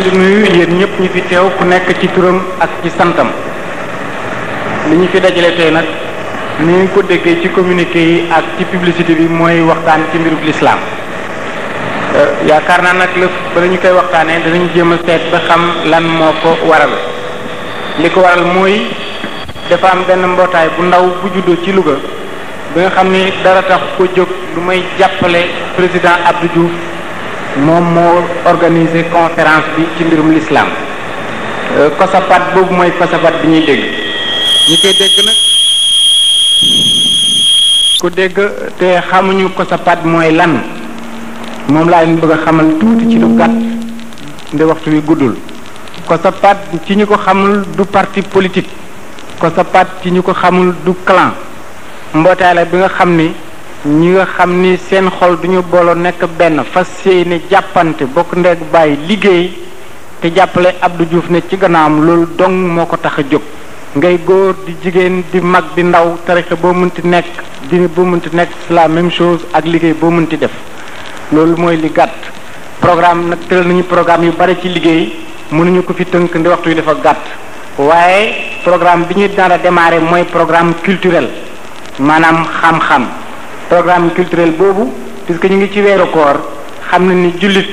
leen 0.00 0.42
di 0.50 0.58
yéen 0.58 0.72
ñëpp 0.78 1.00
ñu 1.00 1.08
fi 1.12 1.20
teew 1.28 1.46
ku 1.58 1.64
nekk 1.64 1.86
ci 2.00 2.08
turam 2.14 2.38
ak 2.60 2.70
ci 2.82 2.90
santam 2.96 3.28
li 4.88 4.96
ñu 4.96 5.06
fi 5.12 5.20
dajale 5.20 5.54
tey 5.56 5.70
nag 5.70 5.84
ni 6.60 6.72
ñu 6.72 6.88
ko 6.94 7.02
déggee 7.02 7.40
ci 7.42 7.50
communiqué 7.50 7.98
yi 7.98 8.26
ak 8.30 8.44
ci 8.56 8.64
publicité 8.64 9.12
bi 9.14 9.26
mooy 9.28 9.60
waxtaan 9.62 10.02
ci 10.10 10.18
mbirub 10.18 10.42
lislaam 10.44 10.78
euh, 12.16 12.32
yaakaar 12.48 12.82
naa 12.82 12.92
nag 12.94 13.10
lëf 13.20 13.32
bala 13.54 13.66
ñu 13.66 13.78
koy 13.78 13.90
waxtaanee 13.92 14.40
danañu 14.44 14.68
jéem 14.74 14.92
a 14.92 14.96
seet 15.04 15.30
ba 15.30 15.38
xam 15.46 15.60
lan 15.90 16.04
moo 16.04 16.32
ko 16.42 16.56
waral 16.66 16.92
li 18.00 18.08
ko 18.10 18.20
waral 18.20 18.44
mooy 18.46 18.86
dafa 19.68 19.88
am 19.92 20.04
benn 20.06 20.24
mbootaay 20.24 20.68
bu 20.76 20.82
ndaw 20.86 21.04
bu 21.20 21.28
juddoo 21.34 21.62
ci 21.64 21.72
Louga 21.72 21.96
bi 22.74 22.80
nga 22.80 22.90
xam 22.90 23.08
ni 23.10 23.30
dara 23.44 23.62
tax 23.62 23.82
ko 23.98 24.06
jóg 24.16 24.28
lu 24.54 24.60
may 24.62 24.82
jàppale 24.98 25.44
président 25.76 26.16
Abdou 26.24 26.48
Diouf 26.54 26.72
moom 27.56 27.84
moo 27.94 28.20
organisé 28.46 29.04
conférence 29.12 29.66
bi 29.76 29.84
ci 29.96 30.04
mbirum 30.04 30.30
lislaam 30.30 30.68
kosapat 31.98 32.40
euh, 32.42 32.52
boobu 32.54 32.74
mooy 32.74 32.90
kosapat 32.98 33.34
bi 33.42 33.48
ñuy 33.48 33.64
dégg 33.66 33.84
ñi 34.68 34.76
koy 34.80 34.92
dégg 34.92 35.18
nag 35.26 35.38
ku 38.00 38.10
dégg 38.10 38.36
te 38.78 38.86
xamuñu 39.10 39.50
kosapat 39.54 40.04
mooy 40.04 40.30
lan 40.32 40.62
moom 41.68 41.88
laa 41.88 42.02
leen 42.04 42.16
bëgg 42.16 42.32
a 42.32 42.36
xamal 42.44 42.66
tuuti 42.80 43.08
ci 43.10 43.18
lu 43.18 43.36
gàtt 43.36 43.52
nde 44.54 44.62
waxtu 44.64 44.90
wi 44.90 45.00
guddul 45.04 45.34
kosapat 46.08 46.56
ci 46.86 46.96
ñu 46.96 47.06
ko 47.06 47.16
xamul 47.16 47.64
du 47.76 47.84
parti 47.84 48.22
politique 48.22 48.70
kosapat 49.38 49.86
ci 50.02 50.10
ñu 50.10 50.22
ko 50.22 50.32
xamul 50.32 50.74
du 50.84 50.96
clan 51.04 51.32
mbootaay 52.14 52.54
la 52.54 52.64
bi 52.64 52.76
nga 52.78 52.88
xam 52.88 53.10
ni 53.16 53.30
ñi 53.84 54.10
nga 54.12 54.26
xam 54.36 54.60
ni 54.62 54.76
seen 54.88 55.10
xol 55.18 55.38
duñu 55.42 55.60
booloo 55.62 55.94
nekk 55.96 56.24
benn 56.38 56.62
fas 56.72 56.86
yéene 57.04 57.40
jàppante 57.50 58.04
bokk 58.04 58.36
ndeeg 58.36 58.58
bàyyi 58.72 58.96
liggéey 59.08 59.50
te 60.20 60.28
jàppale 60.32 60.76
Abdou 60.80 61.04
Diouf 61.06 61.28
ne 61.28 61.40
ci 61.48 61.56
gannaawam 61.56 62.06
loolu 62.06 62.26
dong 62.38 62.54
moo 62.68 62.86
ko 62.86 62.96
tax 62.96 63.18
a 63.18 63.22
jóg 63.28 63.42
ngay 63.96 64.20
góor 64.24 64.54
di 64.64 64.76
jigéen 64.82 65.24
di 65.32 65.40
mag 65.40 65.64
di 65.74 65.82
ndaw 65.82 66.16
tarixe 66.24 66.54
boo 66.54 66.72
mënti 66.72 67.00
nekk 67.02 67.26
dina 67.68 67.88
boo 67.88 68.04
mënti 68.04 68.28
nekk 68.32 68.50
c'est 68.68 68.72
la 68.74 68.86
même 68.86 69.10
chose 69.10 69.44
ak 69.52 69.64
liggéey 69.64 69.94
boo 69.94 70.10
mënti 70.10 70.36
def 70.38 70.52
loolu 71.32 71.56
mooy 71.56 71.76
li 71.76 71.90
gàtt 71.92 72.14
programme 72.78 73.30
nag 73.30 73.38
tëral 73.48 73.66
nañu 73.66 73.82
programme 73.82 74.24
yu 74.26 74.32
bari 74.38 74.56
ci 74.60 74.68
liggéey 74.72 75.10
mënuñu 75.50 75.82
ko 75.84 75.92
fi 75.92 76.04
tënk 76.06 76.32
ndi 76.36 76.48
waxtu 76.48 76.68
yi 76.68 76.74
dafa 76.76 76.94
gàtt 77.02 77.24
waaye 77.78 78.60
programme 78.62 79.06
bi 79.06 79.14
ñuy 79.16 79.30
dara 79.34 79.58
démarrer 79.58 79.98
mooy 80.00 80.22
programme 80.24 80.72
culturel 80.84 81.28
maanaam 81.98 82.46
xam 82.80 83.08
programme 83.72 84.10
culturel 84.12 84.52
boobu 84.52 84.92
puisque 85.24 85.48
ñu 85.48 85.56
ngi 85.56 85.70
ci 85.72 85.80
weeru 85.80 86.04
koor 86.12 86.36
xam 86.90 87.06
na 87.06 87.14
ni 87.14 87.32
jullit 87.40 87.66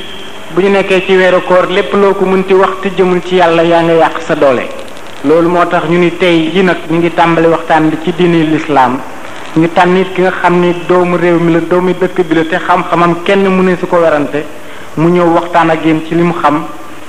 bu 0.54 0.62
ñu 0.62 0.70
nekkee 0.70 1.04
ci 1.06 1.18
weeru 1.18 1.42
koor 1.46 1.68
lépp 1.70 1.94
loo 1.94 2.14
ko 2.14 2.24
mënti 2.24 2.54
wax 2.54 2.70
te 2.82 2.90
jëmul 2.96 3.20
ci 3.26 3.36
yàlla 3.36 3.64
yaa 3.64 3.82
nga 3.82 3.94
yàq 3.94 4.22
sa 4.26 4.34
doole 4.36 4.64
loolu 5.26 5.50
moo 5.50 5.66
tax 5.66 5.90
ñu 5.90 5.98
ni 6.00 6.16
tey 6.16 6.52
ji 6.54 6.64
nag 6.64 6.78
ñu 6.90 7.00
ngi 7.00 7.12
tàmbali 7.14 7.48
waxtaan 7.48 7.90
bi 7.90 7.98
ci 8.02 8.14
diini 8.16 8.46
lislaam 8.48 8.98
ñu 9.58 9.68
tànnit 9.74 10.14
ki 10.14 10.22
nga 10.22 10.32
xam 10.32 10.60
ni 10.62 10.74
doomu 10.88 11.18
réew 11.18 11.38
mi 11.38 11.52
la 11.52 11.60
doomu 11.60 11.92
dëkk 11.92 12.24
bi 12.26 12.36
la 12.36 12.46
te 12.46 12.58
xam-xamam 12.60 13.22
kenn 13.26 13.46
mu 13.50 13.62
ne 13.62 13.76
su 13.78 13.86
ko 13.86 13.98
werante 13.98 14.46
mu 14.96 15.10
ñëw 15.10 15.26
waxtaan 15.34 15.70
ak 15.70 15.84
yéen 15.84 16.06
ci 16.08 16.16
li 16.16 16.22
mu 16.24 16.32
xam 16.34 16.66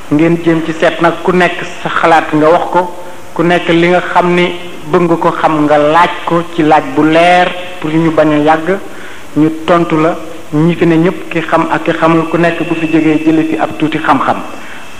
ngeen 0.08 0.42
jéem 0.42 0.64
ci 0.64 0.72
seet 0.72 1.00
nag 1.00 1.22
ku 1.22 1.30
nekk 1.30 1.62
sa 1.82 1.88
xalaat 1.88 2.32
nga 2.34 2.48
wax 2.48 2.64
ko 2.72 2.92
ku 3.34 3.42
nekk 3.44 3.68
li 3.68 3.86
nga 3.90 4.02
xam 4.12 4.34
ni 4.34 4.69
bëgg 4.90 5.12
ko 5.22 5.30
xam 5.30 5.54
nga 5.66 5.78
laaj 5.78 6.10
ko 6.26 6.42
ci 6.54 6.62
laaj 6.62 6.84
bu 6.96 7.02
leer 7.14 7.48
pour 7.80 7.90
ñu 7.94 8.10
bañ 8.10 8.30
yàgg 8.42 8.78
ñu 9.36 9.48
tontu 9.64 9.94
la 10.02 10.16
ñi 10.52 10.74
fi 10.74 10.84
ne 10.86 10.96
ñëpp 10.96 11.28
ki 11.30 11.40
xam 11.42 11.66
ak 11.70 11.82
ki 11.84 11.92
xamul 11.92 12.28
ku 12.28 12.36
nekk 12.36 12.58
bu 12.66 12.74
fi 12.74 12.86
jógee 12.90 13.22
jële 13.24 13.42
fi 13.50 13.56
ab 13.56 13.70
tuuti 13.78 13.98
xam-xam 13.98 14.38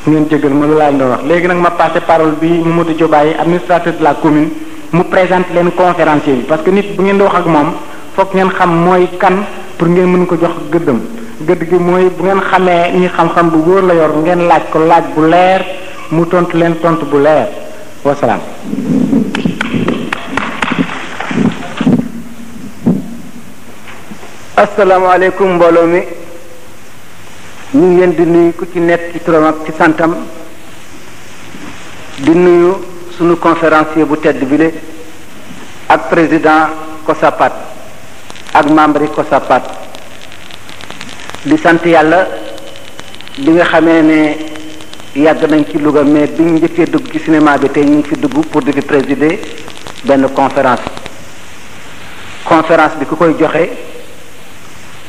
ngeen 0.06 0.26
jégal 0.30 0.52
ma 0.52 0.66
lu 0.66 0.74
laa 0.76 0.92
doon 0.92 1.10
wax 1.10 1.22
léegi 1.26 1.46
nag 1.48 1.56
ma 1.58 1.70
passé 1.70 2.00
parole 2.06 2.34
bi 2.40 2.60
Mamadou 2.64 2.94
Diobaye 2.94 3.34
administrateur 3.36 3.94
de 3.98 4.02
la 4.04 4.14
commune 4.14 4.50
mu 4.92 5.02
présente 5.04 5.50
leen 5.54 5.70
conférencier 5.72 6.34
yi 6.34 6.42
parce 6.48 6.62
que 6.62 6.70
nit 6.70 6.86
bu 6.96 7.02
ngeen 7.02 7.16
di 7.16 7.22
wax 7.22 7.34
ak 7.34 7.46
moom 7.46 7.72
foog 8.14 8.28
ngeen 8.32 8.48
xam 8.50 8.70
mooy 8.84 9.08
kan 9.18 9.42
pour 9.76 9.88
ngeen 9.88 10.06
mën 10.06 10.26
ko 10.26 10.36
jox 10.36 10.54
gëddëm 10.70 11.00
gëdd 11.46 11.62
gi 11.68 11.74
mooy 11.78 12.08
bu 12.16 12.22
ngeen 12.26 12.40
xamee 12.40 12.92
ni 12.92 13.08
xam-xam 13.08 13.50
bu 13.50 13.58
wóor 13.66 13.82
la 13.82 13.94
yor 13.94 14.12
ngeen 14.24 14.46
laaj 14.46 14.62
ko 14.70 14.78
laaj 14.78 15.04
bu 15.16 15.26
leer 15.26 15.64
mu 16.12 16.24
tontu 16.28 16.56
leen 16.56 16.76
tontu 16.80 17.04
bu 17.10 17.18
leer 17.18 17.48
wasalaam 18.04 18.38
asalaamaaleykum 24.64 25.48
mbooloo 25.56 25.86
mi 25.92 26.00
ñu 27.74 27.84
ngi 27.84 27.98
leen 28.00 28.12
di 28.18 28.24
nuyu 28.32 28.52
ku 28.58 28.64
ci 28.72 28.80
nekk 28.80 29.04
ci 29.12 29.20
turam 29.24 29.44
ci 29.64 29.72
santam 29.78 30.12
di 32.24 32.34
nuyu 32.34 32.72
sunu 33.16 33.38
conférencier 33.38 34.04
bu 34.04 34.16
tedd 34.20 34.42
bi 34.44 34.56
le 34.58 34.68
ak 35.86 36.00
président 36.12 36.64
COSAPAT 37.06 37.52
ak 38.58 38.66
membre 38.78 39.04
yi 39.04 39.10
COSAPAT 39.16 39.62
di 41.46 41.56
sant 41.56 41.82
yàlla 41.86 42.18
bi 43.38 43.50
nga 43.52 43.64
xamee 43.64 44.02
ne 44.10 44.18
yàgg 45.24 45.42
nañ 45.48 45.64
ci 45.70 45.78
Louga 45.80 46.02
mais 46.02 46.28
bi 46.36 46.42
ñu 46.42 46.52
njëkkee 46.56 46.84
dugg 46.92 47.10
ci 47.10 47.18
cinéma 47.18 47.56
bi 47.56 47.70
tey 47.70 47.84
ñu 47.84 47.94
ngi 47.96 48.08
fi 48.08 48.14
dugg 48.18 48.44
pour 48.50 48.60
di 48.62 48.72
fi 48.72 48.80
présider 48.82 49.38
benn 50.04 50.28
conférence 50.34 50.82
conférence 52.44 52.96
bi 52.98 53.06
ku 53.06 53.16
koy 53.16 53.34
joxe. 53.38 53.88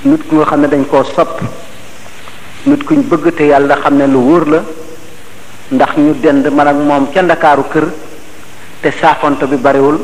nit 0.03 0.25
ku 0.28 0.35
nga 0.38 0.45
xam 0.45 0.62
ne 0.62 0.67
dañ 0.67 0.85
koo 0.88 1.03
sopp 1.03 1.41
nit 2.66 2.84
kuñ 2.84 3.01
bëgg 3.07 3.34
te 3.35 3.44
yàlla 3.44 3.75
xam 3.81 3.97
ne 3.97 4.07
lu 4.07 4.17
wóor 4.22 4.47
la 4.47 4.63
ndax 5.69 5.95
ñu 5.97 6.13
dend 6.19 6.47
man 6.47 6.67
ak 6.67 6.75
moom 6.75 7.12
ca 7.13 7.22
ndakaaru 7.22 7.63
kër 7.72 7.88
te 8.81 8.91
saafonto 9.00 9.47
bi 9.47 9.57
bariwul 9.57 10.00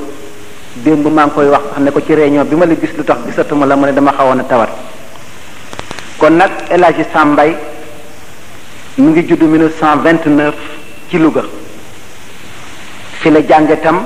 démb 0.75 1.07
maa 1.07 1.25
ngi 1.25 1.31
koy 1.33 1.47
wax 1.47 1.61
xam 1.73 1.83
ne 1.83 1.91
ko 1.91 1.99
ci 2.05 2.13
réunion 2.13 2.45
bi 2.47 2.55
ma 2.55 2.65
la 2.65 2.75
gis 2.79 2.93
lu 2.95 3.03
tax 3.03 3.17
gisatuma 3.25 3.65
la 3.65 3.75
ma 3.75 3.87
ne 3.87 3.93
dama 3.93 4.11
xawoon 4.11 4.39
a 4.39 4.43
tawat 4.43 4.69
kon 6.17 6.35
nag 6.35 6.51
El 6.69 6.83
Hadji 6.83 7.05
Sambay 7.11 7.55
mu 8.97 9.09
ngi 9.09 9.25
juddu 9.25 9.45
vingt 9.49 9.63
1929 9.81 10.53
ci 11.09 11.17
Louga 11.17 11.43
fi 13.13 13.31
la 13.31 13.39
jànge 13.41 13.79
tam 13.79 14.05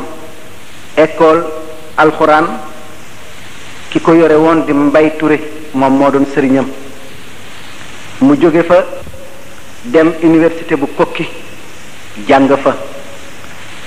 alxuraan 1.96 2.48
ki 3.90 4.00
ko 4.00 4.14
yore 4.14 4.36
woon 4.36 4.64
di 4.64 4.72
Mbay 4.72 5.18
ture 5.18 5.60
moom 5.74 5.94
moo 5.98 6.12
doon 6.12 6.26
sëriñam 6.34 6.66
mu 8.22 8.36
jóge 8.40 8.64
fa 8.64 8.84
dem 9.84 10.14
université 10.24 10.76
bu 10.76 10.88
kokki 10.98 11.30
jàng 12.28 12.50
fa 12.58 12.76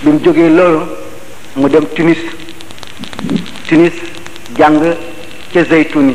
bi 0.02 0.10
mu 0.12 0.20
jógee 0.20 0.48
loolu 0.48 0.82
mu 1.54 1.68
dem 1.68 1.86
Tunis 1.94 2.18
Tunis 3.68 3.92
jàng 4.56 4.94
ca 5.52 5.64
Zeytuni 5.64 6.14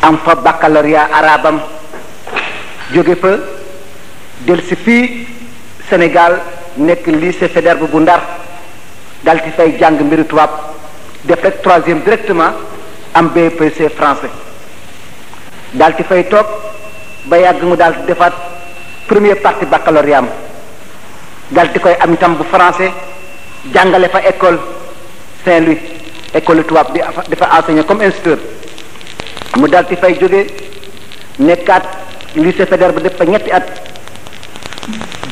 am 0.00 0.18
fa 0.18 0.34
baccalauréat 0.34 1.12
arabam 1.12 1.60
jóge 2.92 3.14
fa 3.16 3.28
del 4.44 4.62
si 4.68 4.74
fii 4.74 5.26
Sénégal 5.88 6.40
nekk 6.74 7.06
lycée 7.06 7.48
Faidherbe 7.48 7.86
bu 7.90 7.98
Ndar 8.00 8.20
dal 9.24 9.40
di 9.44 9.50
fay 9.50 9.76
jàng 9.78 10.00
mbiru 10.04 10.24
tubaab 10.26 10.50
def 11.22 11.42
rek 11.42 11.62
troisième 11.62 12.02
directement 12.02 12.52
am 13.14 13.30
BEPC 13.32 13.88
français 13.94 14.30
daal 15.78 15.94
di 15.96 16.02
fay 16.02 16.24
toog 16.28 16.46
ba 17.30 17.38
yàgg 17.38 17.62
mu 17.62 17.76
daal 17.76 17.94
di 17.96 18.06
defaat 18.10 18.34
première 19.06 19.40
partie 19.44 19.66
baccalauréat 19.66 20.18
am 20.18 20.28
daal 21.54 21.68
di 21.72 21.78
koy 21.78 21.94
am 22.00 22.12
itam 22.12 22.36
bu 22.36 22.42
français 22.54 22.90
jàngale 23.74 24.08
fa 24.08 24.20
école 24.30 24.58
Saint-Louis 25.44 25.80
école 26.34 26.64
tubaab 26.64 26.92
bi 26.92 27.00
dafa 27.28 27.48
enseigné 27.56 27.84
comme 27.84 28.02
instituteur 28.04 28.38
mu 29.58 29.68
daal 29.68 29.86
di 29.88 29.96
fay 29.96 30.18
jóge 30.20 30.46
nekkaat 31.38 31.84
lycée 32.34 32.66
Faidherbe 32.66 33.00
def 33.02 33.16
fa 33.16 33.24
ñetti 33.24 33.50
at 33.50 33.66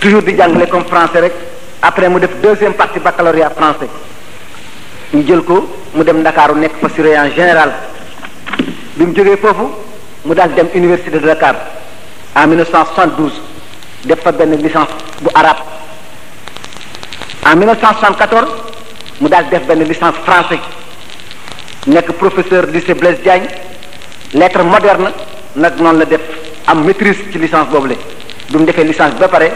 toujours 0.01 0.25
di 0.25 0.35
jàngale 0.37 0.69
comme 0.69 0.85
français 0.93 1.21
rek 1.21 1.33
après 1.83 2.09
mu 2.09 2.19
def 2.21 2.31
deuxième 2.43 2.75
partie 2.75 3.01
baccalauréat 3.01 3.51
français 3.51 3.89
ñu 5.15 5.27
jël 5.27 5.43
ko. 5.45 5.82
mu 5.95 6.03
dem 6.05 6.17
ndakaaru 6.21 6.57
nekk 6.59 6.75
fa 6.81 6.89
surveillant 6.89 7.31
général 7.35 7.73
bi 8.97 9.05
mu 9.05 9.13
jógee 9.15 9.37
foofu 9.37 9.67
mu 10.25 10.35
daal 10.35 10.51
dem 10.55 10.69
université 10.75 11.19
de 11.19 11.27
Dakar 11.27 11.57
en 12.35 12.47
1972 12.51 13.33
def 14.05 14.21
fa 14.23 14.33
benn 14.33 14.57
licence 14.63 14.89
bu 15.23 15.29
arabe 15.35 15.61
en 17.51 17.57
1974 17.57 18.47
mu 19.19 19.29
daal 19.29 19.49
def 19.51 19.67
benn 19.67 19.85
licence 19.87 20.17
français 20.25 20.61
nekk 21.87 22.13
professeur 22.13 22.67
lycée 22.73 22.95
Blaise 22.95 23.21
Diagne 23.23 23.49
lettre 24.33 24.63
moderne 24.63 25.13
nag 25.57 25.79
noonu 25.81 25.99
la 25.99 26.05
def 26.05 26.23
am 26.67 26.85
maîtrise 26.85 27.23
ci 27.31 27.39
licence 27.39 27.69
boobu 27.69 27.97
Nous 28.51 28.65
bi 28.65 28.73
mu 28.79 28.83
licence 28.85 29.15
ba 29.19 29.29
pare 29.29 29.51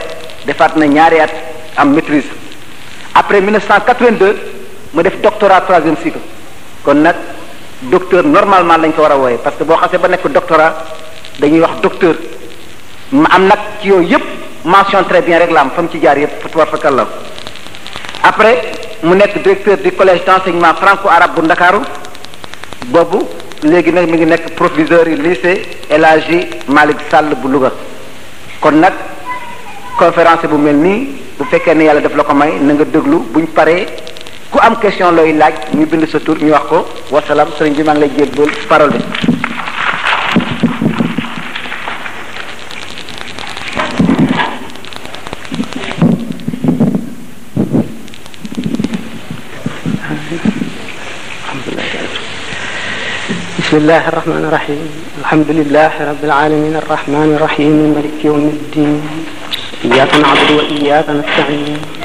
defaat 0.45 0.77
na 0.77 0.85
ñaari 0.87 1.17
at 1.21 1.85
maîtrise 1.85 2.27
après 3.15 3.41
1982. 3.41 4.56
ma 4.97 5.03
def 5.03 5.21
doctorat 5.25 5.61
troisième 5.69 5.97
cycle 6.03 6.19
kon 6.85 6.95
nak 7.07 7.17
docteur 7.93 8.25
normalement 8.25 8.77
lañ 8.79 8.93
ko 8.93 9.03
wara 9.03 9.17
woyé 9.19 9.37
parce 9.45 9.57
que 9.57 9.65
bo 9.65 9.75
xasse 9.77 9.99
ba 10.01 10.09
nek 10.09 10.27
doctorat 10.27 10.75
dañuy 11.39 11.61
wax 11.61 11.81
docteur 11.83 12.15
ma 13.13 13.29
am 13.33 13.47
nak 13.47 13.59
ci 13.83 13.89
yoy 13.89 14.07
yep 14.07 14.23
mention 14.65 15.05
très 15.05 15.21
bien 15.21 15.39
rek 15.39 15.51
lam 15.51 15.71
fam 15.77 15.89
ci 15.91 15.99
jaar 16.01 16.17
fa 16.17 16.41
fatwa 16.49 16.67
fakallah 16.67 17.07
après 18.23 18.63
mu 19.03 19.15
nek 19.15 19.39
directeur 19.43 19.77
du 19.77 19.93
collège 19.93 20.25
d'enseignement 20.25 20.75
franco-arabe 20.75 21.35
bu 21.39 21.47
Dakarou 21.47 21.83
bobu 22.87 23.19
légui 23.63 23.93
nak 23.93 24.07
mi 24.07 24.17
ngi 24.17 24.25
nek 24.27 24.55
proviseur 24.55 25.05
lycée 25.05 25.63
Elagi 25.91 26.47
Malik 26.69 26.97
Sall 27.11 27.35
bu 27.35 27.49
Louga 27.49 27.71
kon 28.61 28.73
nak 28.81 28.95
conférence 29.99 30.47
bu 30.47 30.57
melni 30.57 30.95
bu 31.39 31.45
fekkene 31.51 31.85
yalla 31.85 32.01
daf 32.01 32.17
la 32.17 32.25
ko 32.25 32.35
may 32.35 32.53
na 32.61 32.73
nga 32.73 32.85
deglu 32.85 33.19
buñ 33.33 33.47
paré 33.55 33.87
ku 34.57 34.63
am 34.67 34.73
question 34.83 35.11
loy 35.17 35.31
laaj 35.41 35.55
ñu 35.77 35.85
bind 35.91 36.05
sa 36.09 36.19
tour 36.19 36.39
ñu 36.43 36.49
wax 36.57 36.65
ko 36.73 36.79
wa 37.13 37.21
salam 37.29 37.49
sëriñ 37.59 37.75
bi 37.77 37.83
ma 37.85 37.93
ngi 37.93 38.01
lay 38.01 38.11
jébbal 38.17 38.49
parole 38.71 38.97
bi 38.97 39.35
بسم 53.61 53.77
الله 53.77 54.09
الرحمن 54.09 54.43
الرحيم 54.49 54.89
الحمد 55.21 55.49
لله 55.59 55.91
رب 56.11 56.23
العالمين 56.25 56.75
الرحمن 56.81 57.29
الرحيم 57.37 57.75
مالك 57.95 58.25
يوم 58.25 58.45
الدين 58.57 59.01
إياك 59.91 60.13
نعبد 60.17 60.51
وإياك 60.51 61.09
نستعين 61.13 61.96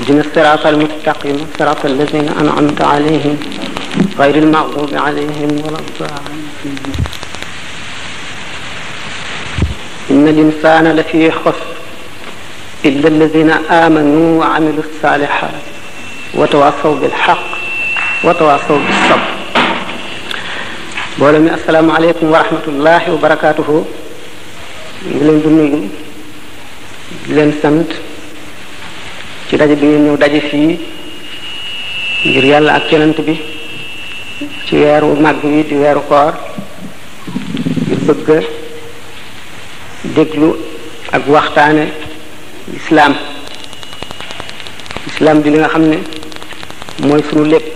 اهدنا 0.00 0.20
الصراط 0.22 0.66
المستقيم 0.66 1.38
صراط 1.58 1.84
الذين 1.86 2.28
أنعمت 2.40 2.80
عليهم 2.80 3.36
غير 4.18 4.34
المغضوب 4.34 4.94
عليهم 4.94 5.50
ولا 5.64 5.78
الضالين 5.84 6.76
إن 10.10 10.28
الإنسان 10.28 10.92
لفي 10.96 11.30
خسر 11.30 11.74
إلا 12.84 13.08
الذين 13.08 13.50
آمنوا 13.70 14.40
وعملوا 14.40 14.82
الصالحات 14.94 15.54
وتواصوا 16.34 16.94
بالحق 16.96 17.40
وتواصوا 18.24 18.78
بالصبر 18.78 19.28
بولم 21.18 21.48
السلام 21.60 21.90
عليكم 21.90 22.26
ورحمة 22.30 22.62
الله 22.68 23.02
وبركاته 23.14 23.84
لن 25.04 25.40
ngi 25.44 25.82
لن 27.36 27.52
سمت 27.62 27.92
ci 29.50 29.56
daje 29.56 29.74
bi 29.74 29.86
ngeen 29.86 30.14
daje 30.16 30.40
fii 30.40 30.78
ngir 32.30 32.44
yàlla 32.44 32.72
ak 32.76 32.92
yonent 32.92 33.18
bi 33.26 33.34
ci 34.66 34.76
weeru 34.76 35.16
màgg 35.20 35.42
wi 35.42 35.64
di 35.64 35.74
weeru 35.74 36.02
koor 36.08 36.34
ngir 37.64 37.98
bëgg 38.06 38.28
déglu 40.14 40.56
ak 41.10 41.22
waxtaane 41.26 41.84
islaam 42.76 43.14
lislaam 45.06 45.40
di 45.42 45.50
li 45.50 45.58
nga 45.58 45.68
xam 45.68 45.82
ne 45.84 45.98
mooy 47.06 47.22
sunu 47.28 47.44
lépp 47.50 47.74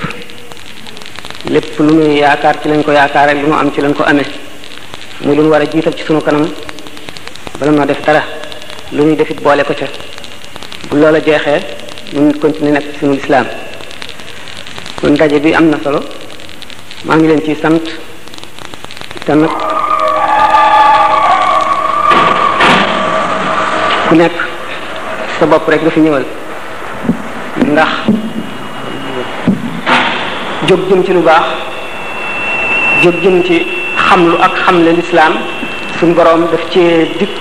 lépp 1.55 1.79
lu 1.79 1.93
nuy 1.95 2.19
yaakaar 2.21 2.57
ci 2.63 2.69
lañ 2.69 2.83
ko 2.85 2.93
yaakaar 2.93 3.35
lu 3.35 3.49
nu 3.49 3.53
am 3.55 3.73
ci 3.75 3.81
lañ 3.81 3.95
ko 3.97 4.05
amee 4.05 4.27
muy 5.25 5.35
lu 5.35 5.43
nu 5.43 5.49
war 5.51 5.61
a 5.61 5.67
jiital 5.69 5.95
ci 5.97 6.05
sunu 6.05 6.21
kanam 6.23 6.47
bala 7.59 7.73
noo 7.73 7.85
def 7.85 8.01
dara 8.07 8.23
lu 8.93 9.03
ñuy 9.07 9.17
defit 9.17 9.41
boole 9.43 9.65
ko 9.65 9.75
ca 9.75 9.87
bu 10.95 11.01
jeexee 11.03 11.59
ñu 12.15 12.21
ngi 12.29 12.39
continuer 12.45 12.75
nag 12.79 12.85
sunu 12.99 13.15
lislaam 13.19 13.47
kon 15.01 15.11
ndaje 15.15 15.39
bi 15.45 15.51
am 15.55 15.67
na 15.71 15.77
solo 15.85 16.01
maa 17.07 17.17
ngi 17.17 17.27
leen 17.29 17.43
ci 17.45 17.55
sant 17.63 17.83
te 19.25 19.33
nag 19.35 19.51
ku 24.07 24.15
nekk 24.15 24.37
sa 25.39 25.47
bopp 25.51 25.67
rek 25.71 25.83
nga 25.83 25.93
ñëwal 26.01 26.25
ndax 27.73 27.91
jóg 30.69 30.81
jëm 30.89 31.03
ci 31.05 31.13
lu 31.13 31.23
baax 31.29 31.47
jóg 33.03 33.15
jëm 33.23 33.43
ci 33.47 33.57
xam 34.07 34.21
lu 34.31 34.37
ak 34.47 34.55
xamle 34.65 34.91
lislaam 34.99 35.35
suñ 35.99 36.15
boroom 36.15 36.43
daf 36.53 36.63
ci 36.71 36.81
dikk 37.19 37.35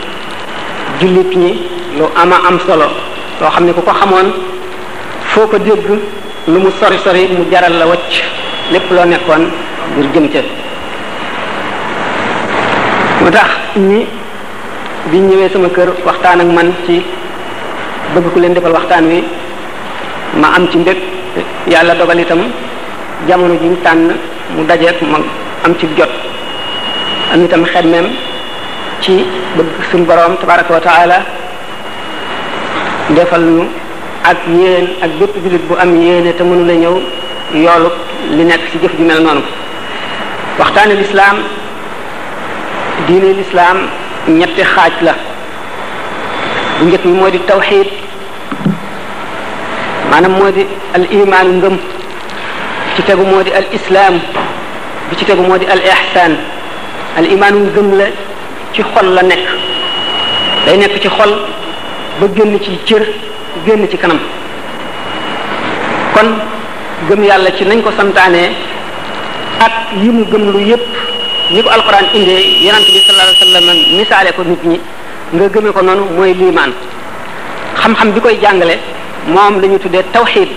jullit 1.00 1.31
yi 1.41 1.51
lu 1.97 2.05
ama 2.21 2.35
am 2.50 2.59
solo 2.67 2.89
loo 3.41 3.50
xam 3.50 3.65
ne 3.65 3.74
ku 3.74 3.81
ko 3.81 3.91
xamoon 3.94 4.27
foo 5.33 5.47
ko 5.47 5.57
dégg 5.57 5.88
lu 6.47 6.59
mu 6.59 6.69
sori 6.80 6.97
sori 7.03 7.27
mu 7.38 7.45
jaral 7.51 7.74
la 7.77 7.85
wacc 7.88 8.12
lépp 8.71 8.91
loo 8.91 9.06
nekkoon 9.06 9.44
ngir 9.97 10.07
jëm 10.13 10.27
ca 10.33 10.39
moo 13.21 13.31
tax 13.31 13.50
ñi 13.75 14.06
bi 15.12 15.18
ñëwee 15.19 15.50
sama 15.51 15.69
kër 15.69 15.89
waxtaan 16.06 16.41
ak 16.41 16.47
man 16.47 16.74
ci 16.85 17.03
bëgg 18.13 18.31
ku 18.33 18.39
leen 18.39 18.53
defal 18.53 18.71
waxtaan 18.74 19.06
wi 19.12 19.24
ma 20.39 20.47
am 20.56 20.68
ci 20.71 20.77
mbég 20.77 20.97
yàlla 21.68 21.95
dogal 21.95 22.19
itam 22.19 22.41
jamono 23.27 23.56
ji 23.56 23.68
tànn 23.83 24.09
mu 24.56 24.65
dajeek 24.65 25.01
ma 25.01 25.18
am 25.63 25.75
ci 25.79 25.88
jot 25.97 26.12
am 27.33 27.44
itam 27.44 27.63
xemmeem 27.65 28.07
ci 29.01 29.25
bëgg 29.57 29.68
suñu 29.91 30.06
boroom 30.06 30.38
tabaraka 30.38 30.74
wa 30.74 31.42
defal 33.11 33.41
ñu 33.44 33.63
ak 34.23 34.38
yéen 34.47 34.88
ak 35.03 35.11
bépp 35.19 35.35
julit 35.44 35.63
bu 35.67 35.75
am 35.79 36.00
yéene 36.01 36.33
te 36.33 36.44
mënu 36.44 36.63
la 36.65 36.73
ñëw 36.73 37.00
yoolu 37.55 37.89
li 38.31 38.45
nekk 38.45 38.61
ci 38.71 38.79
jëf 38.81 38.95
ju 38.97 39.03
mel 39.03 39.21
noonu 39.21 39.41
waxtaane 40.57 40.94
lislaam 40.95 41.38
diine 43.07 43.33
lislaam 43.33 43.77
ñetti 44.27 44.63
xaaj 44.63 44.94
la 45.01 45.13
bu 46.79 46.85
njëkk 46.85 47.03
bi 47.03 47.09
moo 47.11 47.29
di 47.29 47.39
tawxid 47.39 47.88
maanaam 50.09 50.31
moo 50.39 50.51
di 50.51 50.65
al 50.94 51.05
iman 51.11 51.47
ngëm 51.59 51.77
ci 52.95 53.01
tegu 53.03 53.25
moo 53.25 53.44
di 53.44 53.51
al 53.51 53.65
islaam 53.73 54.15
bi 55.09 55.15
ci 55.17 55.25
tegu 55.25 55.41
moo 55.41 55.57
di 55.57 55.65
al 55.65 55.81
ihsan 55.94 56.38
al 57.17 57.25
imaan 57.25 57.55
ngëm 57.65 57.97
la 57.97 58.05
ci 58.73 58.81
xol 58.83 59.07
la 59.13 59.21
nekk 59.23 59.45
day 60.65 60.77
nekk 60.77 61.01
ci 61.01 61.09
xol 61.09 61.52
ba 62.19 62.27
génn 62.36 62.57
ci 62.60 62.77
cër 62.86 63.04
génn 63.65 63.88
ci 63.89 63.98
kanam 63.98 64.19
kon 66.13 66.27
gëm 67.10 67.24
yàlla 67.24 67.50
ci 67.57 67.63
nañ 67.65 67.81
ko 67.81 67.92
santaanee 67.98 68.50
ak 69.60 69.74
yi 70.01 70.10
mu 70.10 70.24
gëm 70.31 70.51
lu 70.51 70.60
yépp 70.63 70.81
ñi 71.54 71.63
ko 71.63 71.69
alxuraan 71.69 72.06
indee 72.13 72.42
yonent 72.65 72.86
bi 72.86 73.00
sallallahu 73.06 73.36
alayhi 73.42 73.98
misaale 73.98 74.31
ko 74.36 74.44
nit 74.44 74.63
ñi 74.63 74.80
nga 75.33 75.50
gëme 75.50 75.71
ko 75.71 75.81
noonu 75.81 76.04
mooy 76.15 76.33
liimaan 76.33 76.71
xam-xam 77.81 78.12
bi 78.12 78.20
koy 78.20 78.39
jàngale 78.41 78.77
moom 79.34 79.60
la 79.62 79.67
ñu 79.67 79.79
tuddee 79.79 80.03
tawxiid 80.12 80.50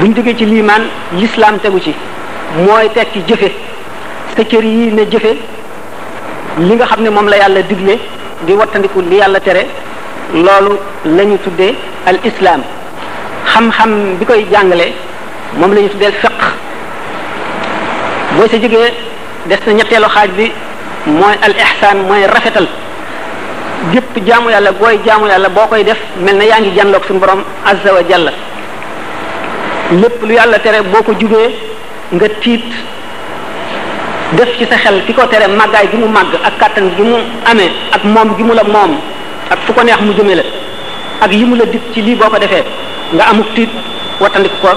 buñ 0.00 0.14
jógee 0.16 0.36
ci 0.36 0.46
liimaan 0.46 0.82
lislaam 1.20 1.58
tegu 1.58 1.78
ci 1.80 1.94
mooy 2.66 2.88
tekki 2.94 3.22
jëfe 3.28 3.50
sa 4.36 4.44
cër 4.44 4.64
yi 4.64 4.90
ne 4.92 5.02
jëfe 5.10 5.36
li 6.58 6.74
nga 6.74 6.86
xam 6.86 7.02
ne 7.02 7.10
moom 7.10 7.28
la 7.28 7.36
yàlla 7.36 7.62
digle 7.62 7.98
di 8.46 8.52
wattandiku 8.54 9.00
li 9.00 9.16
yàlla 9.18 9.40
tere 9.40 9.66
loolu 10.34 10.78
la 11.04 11.22
ñu 11.24 11.38
tuddee 11.42 11.74
al 12.06 12.18
islam 12.24 12.62
xam-xam 13.52 14.18
bi 14.18 14.24
koy 14.26 14.46
jàngale 14.50 14.86
moom 15.58 15.72
la 15.74 15.80
ñu 15.82 15.88
tuddee 15.88 16.12
fiq 16.20 16.40
boo 18.36 18.48
sa 18.48 18.56
jógee 18.60 18.92
des 19.46 19.58
na 19.66 19.72
ñetteelu 19.74 20.08
xaaj 20.08 20.30
bi 20.36 20.52
mooy 21.06 21.36
al 21.42 21.54
ihsaan 21.56 21.96
mooy 22.08 22.26
rafetal 22.26 22.66
gépp 23.92 24.18
jaamu 24.26 24.50
yàlla 24.50 24.72
booy 24.72 24.98
jaamu 25.06 25.26
yàlla 25.26 25.48
boo 25.48 25.66
koy 25.68 25.84
def 25.84 25.98
mel 26.20 26.36
na 26.36 26.44
yaa 26.44 26.60
ngi 26.60 26.74
janloog 26.76 27.04
suñu 27.06 27.20
borom 27.20 27.44
azza 27.64 27.92
wa 27.94 28.00
lépp 29.92 30.22
lu 30.22 30.32
yàlla 30.34 30.58
tere 30.58 30.82
boo 30.82 31.02
ko 31.02 31.12
jugee 31.18 31.52
nga 32.12 32.28
tiit 32.40 32.64
def 34.36 34.48
ci 34.58 34.64
sa 34.70 34.76
xel 34.76 35.02
ki 35.06 35.12
ko 35.12 35.26
tere 35.28 35.46
màggaay 35.48 35.88
gi 35.92 35.96
mu 35.96 36.06
màgg 36.08 36.32
ak 36.42 36.56
kàttan 36.58 36.88
gi 36.96 37.02
mu 37.02 37.16
amee 37.44 37.70
ak 37.92 38.04
moom 38.04 38.34
gi 38.36 38.42
mu 38.42 38.54
la 38.54 38.62
moom 38.64 38.96
ak 39.50 39.58
fu 39.66 39.72
ko 39.72 39.82
neex 39.82 40.00
mu 40.00 40.12
jëme 40.14 40.34
la 40.34 40.42
ak 41.20 41.32
yi 41.32 41.44
mu 41.44 41.54
la 41.56 41.64
dikk 41.66 41.92
ci 41.92 42.00
lii 42.02 42.14
boo 42.14 42.30
ko 42.30 42.38
defee 42.38 42.64
nga 43.12 43.24
amuk 43.28 43.46
tiit 43.54 43.68
wattandik 44.20 44.52
ko 44.62 44.68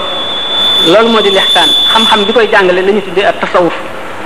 loolu 0.92 1.08
moo 1.08 1.20
di 1.20 1.30
lextaan 1.30 1.68
xam-xam 1.92 2.24
bi 2.26 2.32
koy 2.32 2.48
jàngale 2.52 2.80
la 2.84 3.00
tuddee 3.00 3.24
ak 3.24 3.40
tasawuf 3.40 3.72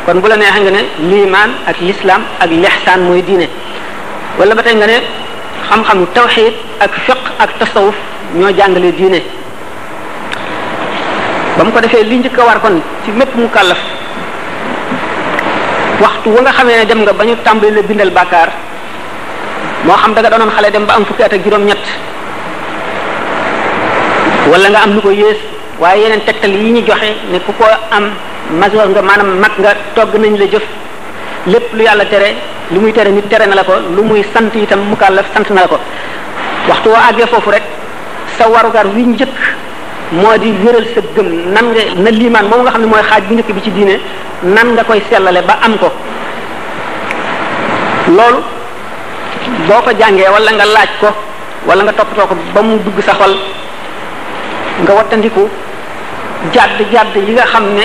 kon 0.06 0.20
bu 0.20 0.26
la 0.28 0.37
nga 0.37 0.50
ne 0.70 0.82
liimaan 1.08 1.50
ak 1.66 1.76
lislaam 1.80 2.22
ak 2.40 2.50
lextaan 2.50 3.00
mooy 3.06 3.22
diine 3.22 3.46
wala 4.38 4.54
ba 4.54 4.62
nga 4.62 4.87
ne 4.87 4.96
xam-xamu 5.68 6.06
tawxiid 6.14 6.54
ak 6.80 6.90
fiq 7.06 7.18
ak 7.38 7.50
tasawuf 7.58 7.94
ñoo 8.34 8.50
jàngale 8.56 8.92
diine 8.99 9.22
ba 11.56 11.62
mu 11.64 11.70
ko 11.70 11.80
defee 11.80 12.02
li 12.02 12.16
njëkk 12.18 12.38
a 12.38 12.44
war 12.46 12.60
kon 12.60 12.82
ci 13.04 13.10
mépp 13.12 13.37
mu 13.37 13.49
kàllaf 13.49 13.78
waxtu 16.02 16.28
wa 16.35 16.40
nga 16.45 16.52
xamee 16.57 16.78
ne 16.80 16.85
dem 16.90 17.00
nga 17.04 17.12
ba 17.12 17.25
ñu 17.25 17.35
tàmbali 17.45 17.73
la 17.75 17.83
bindal 17.83 18.11
bàkkaar 18.11 18.49
moo 19.85 19.97
xam 20.02 20.12
danga 20.14 20.23
nga 20.28 20.30
doonoon 20.33 20.54
xale 20.57 20.69
dem 20.73 20.85
ba 20.87 20.92
am 20.95 21.04
fukki 21.04 21.23
at 21.23 21.35
juróom-ñett 21.45 21.83
wala 24.50 24.69
nga 24.69 24.80
am 24.85 24.95
lu 24.95 25.00
ko 25.00 25.11
yées 25.11 25.38
waaye 25.80 26.02
yeneen 26.02 26.21
tegtal 26.26 26.50
yi 26.50 26.71
ñu 26.73 26.83
joxe 26.87 27.11
ne 27.33 27.38
ku 27.47 27.52
ko 27.59 27.66
am 27.97 28.04
majeur 28.61 28.88
nga 28.90 29.02
maanaam 29.02 29.38
mag 29.42 29.52
nga 29.62 29.73
togg 29.95 30.14
nañ 30.19 30.35
la 30.38 30.47
jëf 30.52 30.64
lépp 31.52 31.66
lu 31.76 31.83
yàlla 31.83 32.04
tere 32.07 32.28
lu 32.73 32.80
muy 32.80 32.92
tere 32.92 33.11
nit 33.11 33.28
tere 33.28 33.47
na 33.47 33.54
la 33.54 33.64
ko 33.64 33.75
lu 33.97 34.02
muy 34.02 34.25
sant 34.33 34.54
itam 34.54 34.80
mukallaf 34.90 35.26
sant 35.35 35.49
na 35.54 35.61
la 35.62 35.69
ko 35.69 35.78
waxtu 36.69 36.88
woo 36.88 36.99
àggee 37.09 37.26
foofu 37.26 37.50
rek 37.50 37.62
sa 38.38 38.49
warugar 38.49 38.87
wi 38.95 39.02
njëkk 39.07 39.38
moo 40.12 40.34
di 40.42 40.50
wéral 40.64 40.82
sa 40.94 41.00
gëm 41.14 41.52
nan 41.54 41.70
nga 41.70 41.82
na 42.02 42.10
liimaan 42.10 42.46
moom 42.50 42.64
nga 42.66 42.72
xam 42.74 42.80
ne 42.82 42.86
mooy 42.90 43.02
xaaj 43.08 43.22
bu 43.28 43.34
njëkk 43.34 43.52
bi 43.54 43.60
ci 43.62 43.70
diine 43.70 44.00
nan 44.42 44.72
nga 44.74 44.84
koy 44.84 45.00
sellale 45.08 45.40
ba 45.42 45.58
am 45.62 45.76
ko 45.78 45.88
loolu 48.16 48.40
boo 49.68 49.80
ko 49.84 49.90
jàngee 49.98 50.28
walla 50.32 50.50
nga 50.52 50.66
laaj 50.66 50.90
ko 51.00 51.08
wala 51.66 51.82
nga 51.84 51.92
toppatoo 51.92 52.26
ko 52.26 52.34
ba 52.54 52.62
mu 52.62 52.78
dugg 52.84 52.98
sa 53.06 53.14
xol 53.14 53.36
nga 54.82 54.92
wattandiku 54.94 55.48
jàdd 56.52 56.78
jàdd 56.92 57.14
yi 57.28 57.32
nga 57.34 57.46
xam 57.52 57.64
ne 57.76 57.84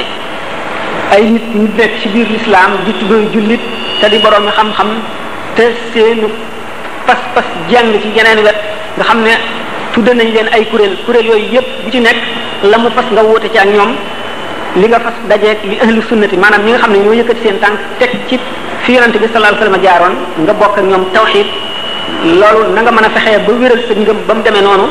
ay 1.11 1.23
nit 1.25 1.45
ñu 1.53 1.67
nekk 1.77 1.91
ci 2.01 2.09
biir 2.09 2.27
lislaam 2.29 2.71
di 2.85 2.91
tuddooy 2.99 3.29
jullit 3.33 3.61
te 4.01 4.09
di 4.09 4.17
boroomi 4.17 4.49
xam-xam 4.57 4.89
te 5.55 5.71
seenu 5.93 6.27
pas-pas 7.05 7.45
jàng 7.69 7.93
ci 8.01 8.09
yeneen 8.15 8.39
wet 8.45 8.57
nga 8.97 9.03
xam 9.05 9.21
ne 9.23 9.33
tudde 9.95 10.13
nañ 10.13 10.29
leen 10.35 10.47
ay 10.55 10.65
kuréel 10.71 10.93
kuréel 11.05 11.25
yooyu 11.29 11.47
yépp 11.55 11.67
bu 11.83 11.89
ci 11.91 11.99
nekk 12.01 12.17
la 12.71 12.77
mu 12.77 12.89
fas 12.95 13.05
nga 13.13 13.21
woote 13.23 13.47
ci 13.53 13.57
ak 13.57 13.67
ñoom 13.75 13.91
li 14.79 14.87
nga 14.89 14.99
fas 15.05 15.13
dajeeg 15.29 15.59
li 15.69 15.75
ahlu 15.83 16.01
sunnati 16.09 16.35
maanaam 16.43 16.63
ñi 16.65 16.71
nga 16.71 16.79
xam 16.81 16.91
ne 16.93 16.99
ñoo 16.99 17.13
yëkkati 17.19 17.41
seen 17.43 17.57
tànk 17.63 17.79
teg 17.99 18.09
ci 18.27 18.35
fi 18.83 18.91
yonente 18.95 19.17
bi 19.21 19.27
sallallahu 19.31 19.55
alayhi 19.55 19.63
wasallam 19.63 19.83
jaaroon 19.85 20.15
nga 20.43 20.53
bokk 20.59 20.77
ak 20.79 20.85
ñoom 20.89 21.03
tawxid 21.13 21.47
loolu 22.39 22.61
na 22.75 22.81
nga 22.81 22.91
mën 22.91 23.05
a 23.07 23.09
fexee 23.15 23.39
ba 23.47 23.53
wéral 23.59 23.81
sa 23.87 23.93
ngëm 23.95 24.17
ba 24.27 24.33
mu 24.33 24.41
demee 24.43 24.61
noonu 24.67 24.85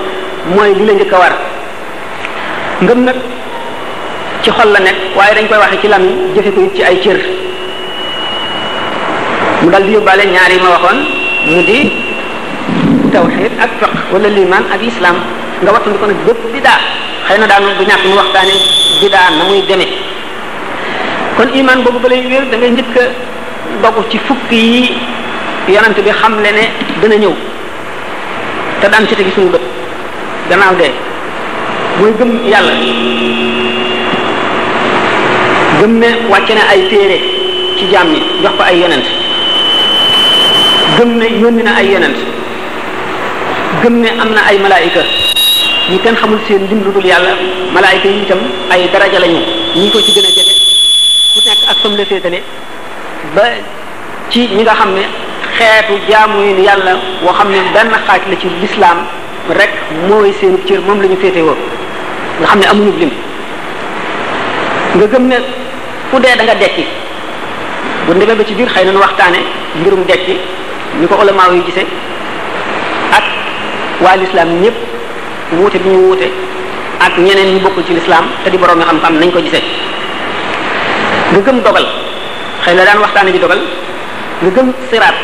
mooy 0.57 0.71
li 0.79 0.85
la 0.89 0.93
njëkk 0.95 1.13
a 1.15 1.19
war 1.23 1.35
ngëm 2.85 3.01
nag 3.07 3.17
ci 4.43 4.51
xol 4.57 4.71
la 4.73 4.81
nekk 4.87 4.99
waaye 5.17 5.35
dañ 5.37 5.47
koy 5.49 5.59
waxee 5.63 5.81
ci 5.83 5.89
lami 5.89 6.13
jëfe 6.35 6.51
ko 6.55 6.61
ci 6.75 6.83
ay 6.83 6.97
cër 7.05 7.21
mu 9.63 9.69
dal 9.71 9.85
di 9.87 9.93
yóbbaale 9.93 10.25
ñaar 10.25 10.51
ma 10.63 10.69
waxoon 10.75 10.99
mu 11.53 11.63
di 11.69 12.04
tawxid 13.15 13.53
ak 13.63 13.71
fiq 13.79 13.93
wala 14.13 14.27
liman 14.29 14.63
ak 14.75 14.83
lislaam 14.83 15.15
nga 15.63 15.71
wattu 15.71 15.95
ko 16.03 16.07
nag 16.11 16.21
bépp 16.27 16.41
bidaa 16.53 16.81
xëy 17.31 17.39
na 17.39 17.47
daanu 17.47 17.71
bu 17.79 17.85
ñàkk 17.87 18.05
mu 18.11 18.15
waxtaane 18.21 18.57
bidaa 19.01 19.27
na 19.39 19.43
muy 19.49 19.63
demee 19.71 19.91
kon 21.39 21.49
iman 21.61 21.79
boobu 21.87 21.99
ba 22.05 22.09
lay 22.11 22.23
wér 22.27 22.43
da 22.51 22.57
ngay 22.59 22.71
njëkk 22.75 22.97
a 23.87 23.89
ci 24.11 24.19
fukk 24.27 24.51
yi 24.51 24.99
yonent 25.75 25.97
bi 26.05 26.11
xam 26.21 26.35
le 26.45 26.51
ne 26.59 26.65
dana 27.01 27.17
ñëw 27.23 27.35
te 28.81 28.87
daan 28.93 29.07
ci 29.09 29.15
tegi 29.17 29.31
suñu 29.35 29.51
bët 29.55 29.63
gannaaw 30.51 30.75
dee 30.81 30.91
muy 31.99 32.13
gëm 32.19 32.31
yàlla 32.51 32.75
gëm 35.81 35.93
ne 36.03 36.11
wàcce 36.33 36.53
na 36.55 36.63
ay 36.73 36.83
téere 36.91 37.19
ci 37.79 37.85
jaam 37.93 38.09
ñi 38.13 38.21
jox 38.43 38.55
ko 38.59 38.63
ay 38.63 38.79
yonent 38.83 39.07
gëm 40.99 41.11
ne 41.19 41.27
yónni 41.41 41.63
na 41.63 41.75
ay 41.79 41.87
yonent 41.93 42.34
gëm 43.83 44.01
ne 44.01 44.09
am 44.11 44.31
na 44.33 44.43
ay 44.49 44.59
malaayika 44.59 45.01
ñu 45.91 45.99
kenn 45.99 46.17
xamul 46.17 46.39
seen 46.47 46.67
lim 46.69 46.83
lu 46.85 46.93
dul 46.93 47.05
yàlla 47.05 47.31
malaayika 47.73 48.09
yi 48.09 48.23
itam 48.23 48.39
ay 48.71 48.89
daraja 48.93 49.19
lañu 49.21 49.41
ñu 49.75 49.91
ko 49.91 50.01
ci 50.01 50.13
gën 50.13 50.25
a 50.25 50.29
jege 50.31 50.55
ku 51.35 51.41
nekk 51.45 51.59
ak 51.69 51.79
fam 51.83 51.97
la 51.97 52.05
féetale 52.05 52.41
ba 53.35 53.43
ci 54.31 54.49
ñi 54.55 54.63
nga 54.63 54.75
xam 54.75 54.93
ne 54.95 55.01
xeetu 55.59 55.99
jaamu 56.09 56.43
yi 56.47 56.53
ni 56.55 56.63
yàlla 56.65 56.93
woo 57.23 57.33
xam 57.33 57.49
ne 57.53 57.59
benn 57.73 57.91
xaaj 58.07 58.23
la 58.31 58.37
ci 58.39 58.49
lislaam 58.61 58.99
rek 59.51 59.71
mooy 60.09 60.33
seen 60.41 60.59
cër 60.67 60.81
moom 60.81 61.01
lañu 61.01 61.17
féete 61.17 61.35
féetewoo 61.41 61.57
nga 62.41 62.47
xam 62.49 62.59
ne 62.61 62.67
amuñu 62.67 62.93
lim 62.99 63.11
nga 64.97 65.07
gëm 65.07 65.27
ne 65.29 65.37
ku 66.11 66.19
dee 66.21 66.37
da 66.37 66.43
nga 66.45 66.55
dekki 66.55 66.85
bu 68.07 68.13
ndemee 68.15 68.35
ba 68.37 68.45
ci 68.45 68.55
biir 68.55 68.69
xëy 68.69 68.85
na 68.85 68.93
nu 68.93 68.99
waxtaane 69.01 69.39
mbirum 69.81 70.05
dekki 70.07 70.37
ñu 71.01 71.09
ko 71.09 71.17
ulamaaw 71.21 71.53
yi 71.55 71.61
gisee 71.65 71.87
waa 74.05 74.17
lislaam 74.21 74.51
ñëpp 74.63 74.77
wuute 75.57 75.79
bi 75.85 75.89
ñu 75.91 76.01
wuute 76.07 76.29
ak 77.05 77.13
ñeneen 77.27 77.55
ñu 77.57 77.61
bokkul 77.65 77.85
ci 77.89 77.95
lislaam 77.97 78.27
te 78.45 78.51
di 78.51 78.59
borom 78.59 78.81
xam-xam 78.89 79.15
nañ 79.21 79.31
ko 79.33 79.39
gisee 79.45 79.65
nga 81.33 81.41
gëm 81.45 81.59
dogal 81.65 81.87
xëy 82.65 82.75
na 82.77 82.85
daan 82.85 83.01
waxtaane 83.03 83.33
ji 83.33 83.39
dogal 83.39 83.61
nga 84.43 84.51
gëm 84.55 84.69
siraat 84.91 85.17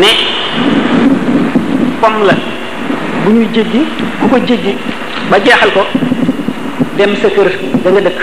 ne 0.00 0.10
pom 2.00 2.16
la 2.28 2.34
bu 3.24 3.28
ñuy 3.34 3.48
jéggi 3.54 3.80
ku 4.22 4.26
ko 4.30 4.36
jéggi 4.48 4.72
ba 5.30 5.36
jeexal 5.44 5.70
ko 5.74 5.82
dem 6.96 7.12
sa 7.20 7.28
kër 7.34 7.50
da 7.82 7.90
nga 7.90 8.00
dëkk 8.06 8.20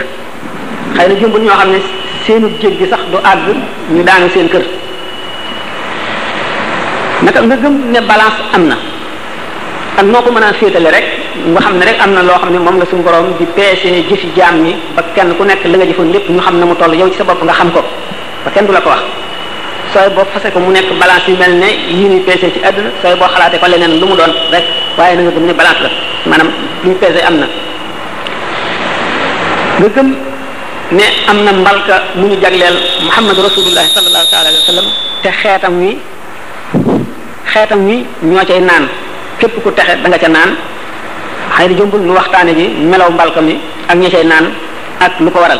xëy 0.95 1.07
na 1.07 1.15
jëmbul 1.19 1.41
ñoo 1.43 1.59
xam 1.59 1.69
ne 1.71 1.79
seenu 2.25 2.47
jéggi 2.61 2.85
sax 2.89 3.01
du 3.11 3.17
àgg 3.31 3.45
ñu 3.93 4.03
daanu 4.03 4.29
seen 4.33 4.47
kër 4.49 4.63
naka 7.23 7.41
nga 7.41 7.55
gëm 7.57 7.75
ne 7.93 7.99
balance 8.11 8.41
am 8.53 8.65
na 8.67 8.77
ak 9.97 10.03
noo 10.05 10.21
ko 10.21 10.31
mën 10.31 10.43
a 10.43 10.53
féetale 10.53 10.91
rek 10.93 11.05
nga 11.53 11.59
xam 11.61 11.77
ne 11.79 11.85
rek 11.85 11.99
am 11.99 12.11
na 12.13 12.21
loo 12.21 12.37
xam 12.39 12.51
ne 12.53 12.59
moom 12.59 12.77
la 12.77 12.85
suñu 12.85 13.01
borom 13.03 13.33
di 13.39 13.45
peese 13.45 13.87
jëfi 14.07 14.27
jaam 14.37 14.61
ñi 14.63 14.75
ba 14.95 15.01
kenn 15.15 15.35
ku 15.35 15.43
nekk 15.43 15.65
la 15.65 15.77
nga 15.77 15.85
jëfoon 15.87 16.11
lépp 16.13 16.29
ñu 16.29 16.39
xam 16.39 16.59
ne 16.59 16.65
mu 16.65 16.75
toll 16.75 16.93
yow 16.95 17.09
ci 17.09 17.17
sa 17.17 17.23
bopp 17.23 17.41
nga 17.43 17.51
xam 17.53 17.71
ko 17.71 17.81
ba 18.43 18.51
kenn 18.51 18.65
du 18.67 18.71
la 18.73 18.81
ko 18.81 18.89
wax 18.89 19.01
sooy 19.93 20.09
boo 20.13 20.23
fase 20.31 20.51
ko 20.53 20.59
mu 20.59 20.69
nekk 20.71 20.93
balance 20.99 21.27
yu 21.27 21.35
mel 21.35 21.51
ne 21.57 21.65
yii 21.65 22.09
ñuy 22.09 22.19
peese 22.19 22.51
ci 22.53 22.61
àdduna 22.63 22.89
sooy 23.01 23.15
boo 23.15 23.25
xalaatee 23.27 23.57
ko 23.59 23.65
leneen 23.67 23.99
lu 23.99 24.05
mu 24.05 24.15
doon 24.15 24.31
rek 24.51 24.65
waaye 24.99 25.15
na 25.15 25.21
nga 25.23 25.31
gëm 25.31 25.45
ne 25.47 25.53
balance 25.53 25.81
la 25.81 25.89
maanaam 26.29 26.49
lu 26.83 26.89
ñu 26.91 26.95
peese 26.99 27.19
am 27.25 27.35
na 30.91 31.03
am 31.31 31.43
na 31.43 31.51
mbalka 31.53 32.03
mu 32.15 32.27
ñu 32.27 32.37
jagleel 32.39 32.77
muhammad 33.01 33.37
rasulullahi 33.47 33.89
sallallahu 33.89 34.27
taala 34.29 34.49
alayhi 34.49 34.61
wa 34.61 34.73
sallam 34.73 34.87
te 35.23 35.29
xeetam 35.41 35.79
wi 35.81 35.97
xeetam 37.51 37.81
wi 37.87 38.05
ñoo 38.21 38.45
cay 38.45 38.61
naan 38.61 38.85
képp 39.39 39.61
ku 39.63 39.69
texe 39.71 39.95
danga 40.03 40.17
ca 40.17 40.27
naan 40.27 40.51
xëy 41.57 41.67
na 41.71 41.77
jombul 41.77 41.99
nu 42.01 42.11
waxtaane 42.13 42.51
ji 42.57 42.65
melaw 42.89 43.09
mbalka 43.11 43.41
mi 43.41 43.59
ak 43.87 43.95
ñi 43.97 44.09
cay 44.09 44.23
naan 44.25 44.45
ak 45.05 45.19
lu 45.19 45.29
ko 45.31 45.39
waral 45.39 45.59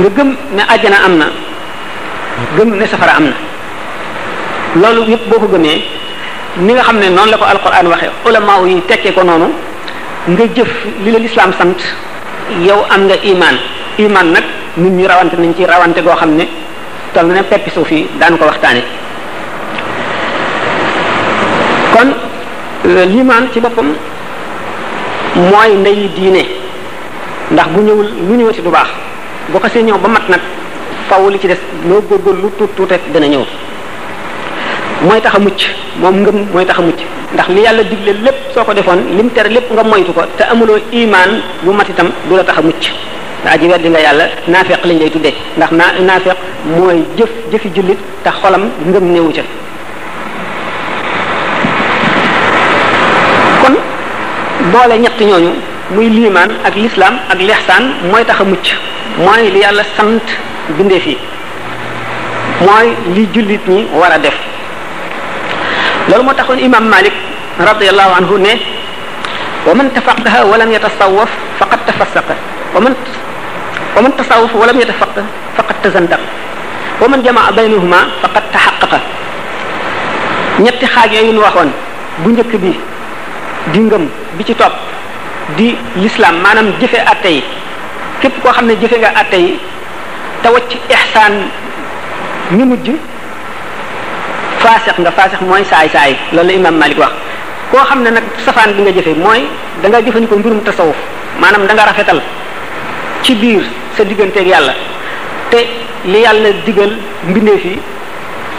nga 0.00 0.08
gëm 0.16 0.28
ne 0.56 0.62
àjjana 0.72 0.96
am 1.06 1.16
na 1.18 1.26
gëm 2.56 2.68
ne 2.78 2.86
safara 2.86 3.12
am 3.16 3.24
na 3.30 3.36
loolu 4.80 5.10
yëpp 5.12 5.28
boo 5.28 5.38
ko 5.40 5.46
gëmee 5.46 5.82
ni 6.58 6.72
nga 6.74 6.82
xam 6.82 6.98
ne 6.98 7.08
noonu 7.10 7.30
la 7.30 7.36
ko 7.36 7.44
alquran 7.44 7.86
waxee 7.88 8.10
ulama 8.26 8.52
yi 8.68 8.80
tekkee 8.88 9.12
ko 9.12 9.22
noonu 9.24 9.50
nga 10.28 10.44
jëf 10.56 10.70
li 11.04 11.10
la 11.10 11.18
lislaam 11.18 11.52
sant 11.58 11.78
yow 12.66 12.84
am 12.90 13.06
nga 13.06 13.14
imaan 13.24 13.56
iman 13.98 14.26
nag 14.32 14.44
nit 14.76 14.90
ñi 14.92 15.06
rawante 15.06 15.34
nañ 15.36 15.54
ci 15.56 15.64
rawante 15.66 16.00
goo 16.02 16.16
xam 16.16 16.36
ne 16.36 16.46
toll 17.12 17.26
na 17.26 17.34
ne 17.34 17.42
peppi 17.42 17.70
suuf 17.70 17.90
yi 17.90 18.08
daanu 18.18 18.38
ko 18.38 18.44
waxtaane 18.46 18.82
Euh, 22.88 23.04
limaan 23.04 23.44
ci 23.52 23.60
boppam 23.60 23.92
mooy 25.36 25.76
ndeyi 25.76 26.08
diine 26.16 26.40
ndax 27.52 27.68
bu 27.74 27.80
ñëwul 27.84 28.08
lu 28.28 28.34
ñëwati 28.40 28.62
du 28.62 28.70
baax 28.70 28.88
boo 29.52 29.60
xasee 29.60 29.82
ñëw 29.82 29.98
ba 29.98 30.08
mat 30.08 30.26
nag 30.30 30.40
faaw 31.08 31.28
li 31.28 31.38
ci 31.38 31.48
des 31.48 31.60
loo 31.86 32.00
góorgóor 32.08 32.36
lu 32.40 32.48
tuut 32.56 32.72
tuut 32.74 32.88
rek 32.88 33.12
dana 33.12 33.26
ñëw 33.28 33.44
mooy 35.04 35.20
tax 35.20 35.34
a 35.34 35.38
mucc 35.38 35.60
moom 36.00 36.22
ngëm 36.22 36.46
mooy 36.54 36.64
tax 36.64 36.78
a 36.78 36.82
mucc 36.82 36.98
ndax 37.34 37.48
li 37.50 37.60
yàlla 37.60 37.82
digle 37.84 38.12
lépp 38.24 38.38
soo 38.54 38.64
ko 38.64 38.72
defoon 38.72 39.00
lim 39.18 39.28
tere 39.36 39.48
lépp 39.50 39.70
nga 39.70 39.82
moytu 39.84 40.12
ko 40.14 40.22
te 40.38 40.44
amuloo 40.44 40.78
imaan 40.90 41.42
bu 41.64 41.72
mat 41.72 41.88
itam 41.90 42.08
du 42.26 42.36
la 42.36 42.44
tax 42.44 42.56
a 42.58 42.62
mucc 42.62 42.84
te 43.44 43.48
aji 43.52 43.66
weddi 43.68 43.88
nga 43.90 44.00
yàlla 44.00 44.24
naafeq 44.48 44.84
lañ 44.86 44.98
lay 44.98 45.10
tuddee 45.10 45.34
ndax 45.58 45.70
naa 45.72 45.92
naafeq 46.06 46.36
mooy 46.74 47.04
jëf 47.18 47.28
jëfi 47.52 47.68
jullit 47.74 47.98
tax 48.24 48.36
xolam 48.40 48.70
ngëm 48.88 49.12
néewu 49.12 49.30
ca 49.34 49.42
boole 54.78 54.96
ñett 55.02 55.18
ñooñu 55.20 55.50
muy 55.94 56.06
liimaan 56.16 56.50
ak 56.66 56.74
lislaam 56.78 57.14
ak 57.32 57.38
lixsaan 57.46 57.84
mooy 58.10 58.22
tax 58.24 58.36
a 58.42 58.44
mucc 58.44 58.66
mooy 59.24 59.50
li 59.54 59.60
yàlla 59.66 59.82
sant 59.98 60.22
bindee 60.78 61.00
fii 61.04 61.18
mooy 62.66 62.86
li 63.14 63.26
jullit 63.34 63.64
ñi 63.66 63.82
war 64.00 64.12
a 64.14 64.18
def 64.18 64.36
loolu 66.08 66.22
moo 66.24 66.34
taxoon 66.34 66.60
imam 66.66 66.84
malik 66.94 67.12
radiallahu 67.68 68.12
anhu 68.18 68.38
ne 68.44 68.52
wa 69.66 69.74
man 69.78 69.90
tafaqaha 69.96 70.40
walam 70.50 70.70
yatasawaf 70.76 71.30
faqad 71.58 71.80
tafassaqa 71.88 72.34
wa 72.74 72.80
man 72.84 72.94
wa 73.96 74.02
man 74.02 74.12
tasawaf 74.18 74.52
walam 74.60 74.78
yatafaqah 74.82 75.26
faqad 75.56 75.76
tazandaq 75.82 76.20
wa 77.02 77.08
man 77.08 77.22
jamaa 77.26 77.50
baynahuma 77.56 78.00
faqad 78.22 78.44
taxaqaqa 78.54 78.98
ñetti 80.64 80.84
xaaj 80.94 81.10
yooyu 81.14 81.32
ñu 81.32 81.40
waxoon 81.46 81.70
bu 82.22 82.30
njëkk 82.32 82.52
bi 82.64 82.72
di 83.72 83.80
ngëm 83.84 84.04
bi 84.36 84.42
ci 84.44 84.54
topp 84.56 84.72
di 85.56 85.76
lislaam 86.00 86.40
maanaam 86.40 86.72
jëfe 86.80 86.98
atte 87.06 87.26
yi 87.30 87.42
képp 88.20 88.40
koo 88.42 88.52
xam 88.52 88.66
ne 88.66 88.74
jëfe 88.80 88.96
nga 88.98 89.10
atte 89.14 89.34
yi 89.36 89.58
te 90.42 90.48
wacc 90.52 90.70
ihsaan 90.88 91.32
ñu 92.56 92.64
mujj 92.64 92.88
faasix 94.60 94.96
nga 94.98 95.10
faasix 95.12 95.40
mooy 95.42 95.64
saay 95.64 95.88
saay 95.90 96.16
loolu 96.32 96.48
la 96.48 96.52
imam 96.54 96.74
malik 96.76 96.98
wax 96.98 97.12
koo 97.70 97.80
xam 97.84 98.02
ne 98.02 98.10
nag 98.10 98.24
safaan 98.44 98.72
bi 98.74 98.82
nga 98.82 98.92
jëfe 98.92 99.14
mooy 99.16 99.44
danga 99.82 99.98
nga 99.98 100.06
jëfandikoo 100.06 100.38
mbirum 100.38 100.60
tasawuf 100.62 100.96
maanaam 101.40 101.66
danga 101.66 101.84
rafetal 101.86 102.20
ci 103.22 103.34
biir 103.34 103.62
sa 103.96 104.04
digganteek 104.04 104.46
yàlla 104.46 104.74
te 105.50 105.66
li 106.04 106.18
yàlla 106.22 106.48
digal 106.66 106.90
mbindeef 107.28 107.64
yi 107.64 107.78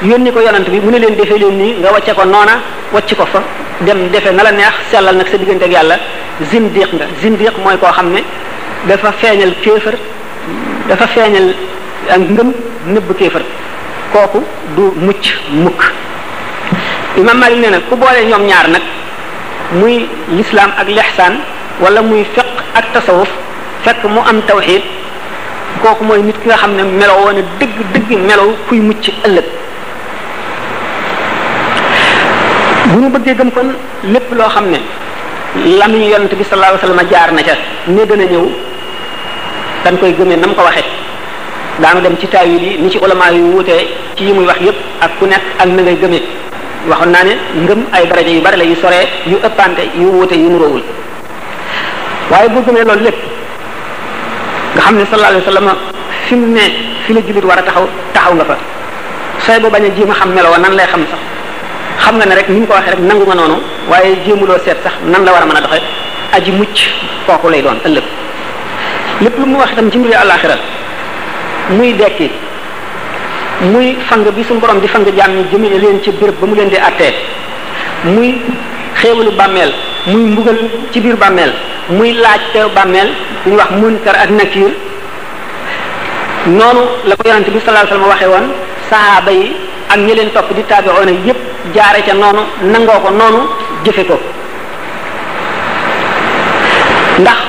yónni 0.09 0.31
ko 0.31 0.39
yonant 0.39 0.69
bi 0.69 0.79
mu 0.79 0.89
ne 0.91 0.99
leen 0.99 1.15
defee 1.15 1.37
leen 1.39 1.57
nii 1.57 1.75
nga 1.81 1.91
wacce 1.91 2.13
ko 2.13 2.25
noona 2.25 2.59
wacc 2.93 3.15
ko 3.15 3.25
fa 3.25 3.41
dem 3.81 4.09
defe 4.12 4.31
na 4.31 4.43
la 4.43 4.51
neex 4.51 4.75
sellal 4.91 5.15
nag 5.15 5.27
sa 5.29 5.38
diggante 5.38 5.63
ak 5.65 5.71
yàlla 5.71 5.95
zindiq 6.51 6.91
nga 6.93 7.05
zindiq 7.21 7.55
mooy 7.63 7.77
koo 7.79 7.91
xam 7.91 8.12
ne 8.13 8.21
dafa 8.88 9.12
feeñal 9.13 9.55
kéefër 9.63 9.95
dafa 10.89 11.07
feeñal 11.07 11.55
ak 12.09 12.17
ngëm 12.19 12.50
nëbb 12.93 13.09
kéefër 13.17 13.43
kooku 14.12 14.43
du 14.75 14.81
mucc 15.05 15.24
mukk 15.63 15.81
imam 17.17 17.38
Malik 17.39 17.59
nee 17.59 17.69
na 17.71 17.77
ku 17.88 17.95
boolee 17.95 18.25
ñoom 18.25 18.45
ñaar 18.48 18.67
nag 18.67 18.81
muy 19.79 20.09
l'islam 20.36 20.71
ak 20.77 20.88
lixsaan 20.88 21.36
wala 21.79 22.01
muy 22.01 22.24
fiq 22.36 22.48
ak 22.75 22.91
tasawuf 22.93 23.29
fekk 23.83 24.03
mu 24.03 24.19
am 24.27 24.41
tawxid 24.41 24.83
kooku 25.81 26.03
mooy 26.03 26.21
nit 26.21 26.36
ki 26.41 26.48
nga 26.50 26.57
xam 26.57 26.74
ne 26.75 26.83
meloo 26.83 27.19
woon 27.25 27.39
dëgg 27.59 27.75
dëgg 27.93 28.09
melow 28.27 28.51
kuy 28.67 28.79
mucc 28.79 29.07
ëllëg 29.25 29.48
bu 32.93 33.00
ñu 33.01 33.10
bëggee 33.10 33.36
gëm 33.36 33.51
kon 33.51 33.67
lépp 34.03 34.31
loo 34.34 34.50
xam 34.50 34.65
ne 34.72 34.77
lamiñu 35.77 36.10
yonent 36.12 36.34
bi 36.38 36.43
sallallahu 36.43 36.74
alayhi 36.74 36.81
wasallam 36.81 37.10
jaar 37.12 37.31
na 37.34 37.43
ca 37.43 37.53
gën 37.53 38.00
a 38.00 38.27
ñëw 38.31 38.50
dañ 39.84 39.98
koy 40.00 40.13
gëmee 40.13 40.38
na 40.38 40.48
mu 40.48 40.55
ko 40.55 40.63
waxee 40.63 40.84
daa 41.79 41.93
daanu 41.93 42.01
dem 42.01 42.17
ci 42.19 42.27
taawil 42.27 42.63
yi 42.63 42.77
ni 42.81 42.89
ci 42.91 42.98
ulama 42.98 43.29
yu 43.31 43.53
wutee 43.53 43.88
ci 44.15 44.24
yi 44.25 44.34
muy 44.34 44.46
wax 44.46 44.58
yépp 44.62 44.77
ak 45.01 45.12
ku 45.19 45.25
nekk 45.25 45.41
ak 45.60 45.67
na 45.67 45.81
ngay 45.84 45.96
gëme 46.01 46.19
waxoon 46.89 47.12
naa 47.12 47.24
ne 47.25 47.34
ngëm 47.63 47.79
ay 47.93 48.08
daraja 48.08 48.29
yu 48.31 48.41
bari 48.41 48.58
la 48.58 48.63
yu 48.63 48.75
soree 48.75 49.08
yu 49.27 49.38
ëppante 49.43 49.81
yu 50.00 50.08
wuute 50.10 50.34
yu 50.36 50.50
nuróowul 50.50 50.81
waaye 52.31 52.50
boo 52.50 52.62
gëmee 52.65 52.84
loolu 52.86 53.03
lépp 53.03 53.17
nga 54.75 54.81
xam 54.81 54.96
ne 54.98 55.05
sallallahu 55.05 55.31
alayhi 55.34 55.46
wasallam 55.48 55.75
fi 56.25 56.36
mu 56.36 56.48
ne 56.48 56.62
fi 57.05 57.13
la 57.13 57.22
jullit 57.22 57.43
war 57.46 57.60
a 57.60 57.62
taxaw 57.63 57.88
taxaw 58.13 58.34
nga 58.34 58.46
fa 58.46 58.58
sooy 59.46 59.60
bu 59.60 59.69
bañ 59.69 59.84
a 59.86 59.89
jéem 59.96 60.10
a 60.10 60.13
xam 60.13 60.29
meloo 60.34 60.58
nan 60.58 60.74
lay 60.75 60.88
xam 60.88 61.01
sax 61.12 61.38
xam 62.06 62.15
nga 62.20 62.25
ne 62.25 62.36
rek 62.36 62.50
ni 62.50 62.60
ñu 62.60 62.65
ko 62.65 62.74
waxee 62.74 62.91
rek 62.91 63.00
nangu 63.00 63.25
nga 63.25 63.36
noonu 63.36 63.56
waaye 63.89 64.15
jéemuloo 64.25 64.58
seet 64.65 64.77
sax 64.84 64.94
nan 65.06 65.24
la 65.25 65.32
war 65.32 65.41
a 65.41 65.46
mën 65.46 65.56
a 65.58 65.62
doxe 65.62 65.79
aji 66.34 66.51
mucc 66.51 66.75
kooku 67.27 67.50
lay 67.50 67.62
doon 67.62 67.77
ëllëg 67.86 68.03
lépp 69.22 69.38
lu 69.39 69.46
mu 69.46 69.56
wax 69.58 69.72
itam 69.74 69.91
ci 69.91 69.98
mbiri 69.98 70.13
àllaaxira 70.15 70.56
muy 71.72 71.94
dekki 71.94 72.29
muy 73.72 73.98
fang 74.08 74.24
bi 74.34 74.44
suñu 74.44 74.60
borom 74.60 74.79
di 74.79 74.88
fang 74.88 75.03
jaam 75.15 75.32
ñi 75.36 75.46
jëmee 75.51 75.79
leen 75.79 76.01
ci 76.03 76.12
béréb 76.12 76.36
ba 76.39 76.48
mu 76.48 76.56
leen 76.56 76.70
di 76.70 76.75
attee 76.77 77.13
muy 78.06 78.41
xéewalu 78.96 79.32
bàmmeel 79.32 79.74
muy 80.08 80.22
mbugal 80.32 80.58
ci 80.91 81.00
biir 81.01 81.15
bàmmeel 81.15 81.53
muy 81.89 82.13
laaj 82.13 82.39
teew 82.53 82.70
bàmmeel 82.74 83.10
lu 83.46 83.51
ñuy 83.51 83.58
wax 83.58 83.70
munkar 83.72 84.15
ak 84.15 84.29
nakiir 84.29 84.72
noonu 86.48 86.79
la 87.06 87.15
ko 87.15 87.27
yonante 87.27 87.50
bi 87.51 87.60
sallallahu 87.65 87.88
alayhi 87.94 88.10
waxee 88.10 88.27
woon 88.27 88.50
sahaaba 88.89 89.32
yi 89.32 89.56
ak 89.89 89.98
ñi 89.98 90.15
leen 90.15 90.32
topp 90.32 90.53
di 90.56 90.63
taabiroona 90.63 91.12
yépp 91.25 91.49
jaare 91.75 92.01
ca 92.01 92.13
noonu 92.13 92.41
nangoo 92.71 92.99
ko 93.03 93.09
noonu 93.19 93.39
jëfe 93.85 94.03
ko 94.09 94.15
ndax 97.19 97.39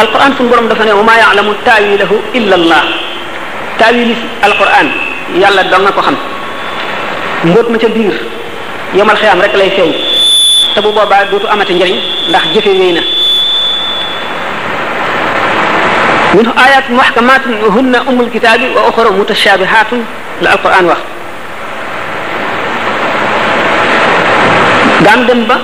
alquran 0.00 0.32
suñu 0.36 0.48
borom 0.48 0.68
dafa 0.68 0.84
ne 0.84 0.92
wa 0.92 1.02
maa 1.04 1.16
yaalamu 1.22 1.52
taawilahu 1.64 2.16
illa 2.34 2.54
allah 2.56 2.84
taawili 3.78 4.16
alquran 4.42 4.88
yàlla 5.40 5.62
dong 5.64 5.82
nga 5.82 5.92
ko 5.92 6.00
xam 6.02 6.16
mbóot 7.44 7.68
ma 7.70 7.78
ca 7.78 7.88
biir 7.88 8.14
yomal 8.96 9.16
xiyaam 9.16 9.40
rek 9.40 9.54
lay 9.54 9.70
feeñ 9.70 9.92
te 10.74 10.80
bu 10.80 10.92
boobaa 10.92 11.24
dootu 11.30 11.46
amati 11.48 11.74
njëriñ 11.74 11.96
ndax 12.28 12.44
jëfe 12.54 12.68
wéy 12.80 12.92
na 12.92 13.00
minhu 16.34 16.52
ayatun 16.56 16.94
muhkamatun 17.00 17.52
hunna 17.76 17.98
ummul 18.08 18.30
kitaabi 18.30 18.64
wa 18.76 18.88
uxra 18.88 19.10
mutashabihatun 19.10 20.00
la 20.42 20.50
alquran 20.50 20.86
wax 20.86 21.00
daan 25.06 25.22
dem 25.30 25.46
ba 25.46 25.56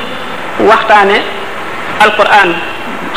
waxtaane 0.71 1.19
alquran 2.07 2.51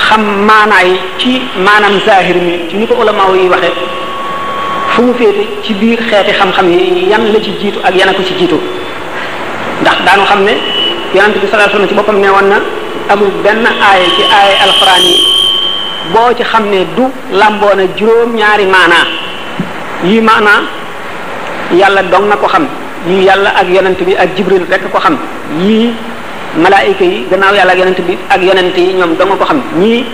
xam 0.05 0.21
maanaay 0.49 0.89
ci 1.21 1.29
maanaam 1.65 1.95
zahir 2.05 2.35
mi 2.41 2.55
ci 2.69 2.73
ni 2.81 2.85
ko 2.89 2.97
ulamaaw 2.97 3.31
yi 3.37 3.45
waxe 3.53 3.69
fu 4.93 4.99
mu 5.05 5.13
féete 5.19 5.43
ci 5.63 5.71
biir 5.79 6.01
xeeti 6.09 6.31
xam-xam 6.41 6.67
yi 6.73 7.05
yan 7.13 7.23
la 7.33 7.37
ci 7.45 7.51
jiitu 7.61 7.79
ak 7.85 7.93
yan 7.95 8.09
a 8.09 8.13
ko 8.17 8.23
ci 8.25 8.33
jiitu 8.41 8.57
ndax 9.81 9.97
daanu 10.05 10.23
xam 10.31 10.41
ne 10.49 10.53
yonent 11.15 11.37
bi 11.41 11.45
sallallahu 11.47 11.69
alayhi 11.77 11.91
ci 11.93 11.97
boppam 11.99 12.17
ne 12.21 12.29
woon 12.33 12.47
na 12.49 12.57
amul 13.13 13.31
benn 13.43 13.65
aaya 13.69 14.07
ci 14.17 14.23
aaya 14.37 14.55
alquran 14.65 15.01
yi 15.09 15.15
boo 16.13 16.31
ci 16.37 16.43
xam 16.51 16.63
ne 16.73 16.79
du 16.95 17.05
làmboona 17.39 17.83
juróom-ñaari 17.99 18.65
maanaa 18.75 19.05
yii 20.09 20.21
maanaa 20.29 20.59
yàlla 21.81 22.01
dong 22.11 22.25
na 22.29 22.35
ko 22.41 22.47
xam 22.47 22.65
yii 23.09 23.25
yàlla 23.29 23.49
ak 23.61 23.67
yonent 23.75 23.99
bi 24.07 24.13
ak 24.17 24.29
jibril 24.37 24.65
rek 24.71 24.89
ko 24.91 24.99
xam 25.05 25.17
yii 25.61 25.93
malaayika 26.57 27.03
yi 27.03 27.25
gannaaw 27.29 27.53
yàlla 27.55 27.73
ak 27.75 27.79
yonent 27.79 27.99
bi 28.07 28.15
ak 28.31 28.41
yonant 28.41 28.73
yi 28.77 28.93
ñoom 28.95 29.15
danga 29.19 29.35
ko 29.35 29.45
xam 29.45 29.59
ñii 29.79 30.05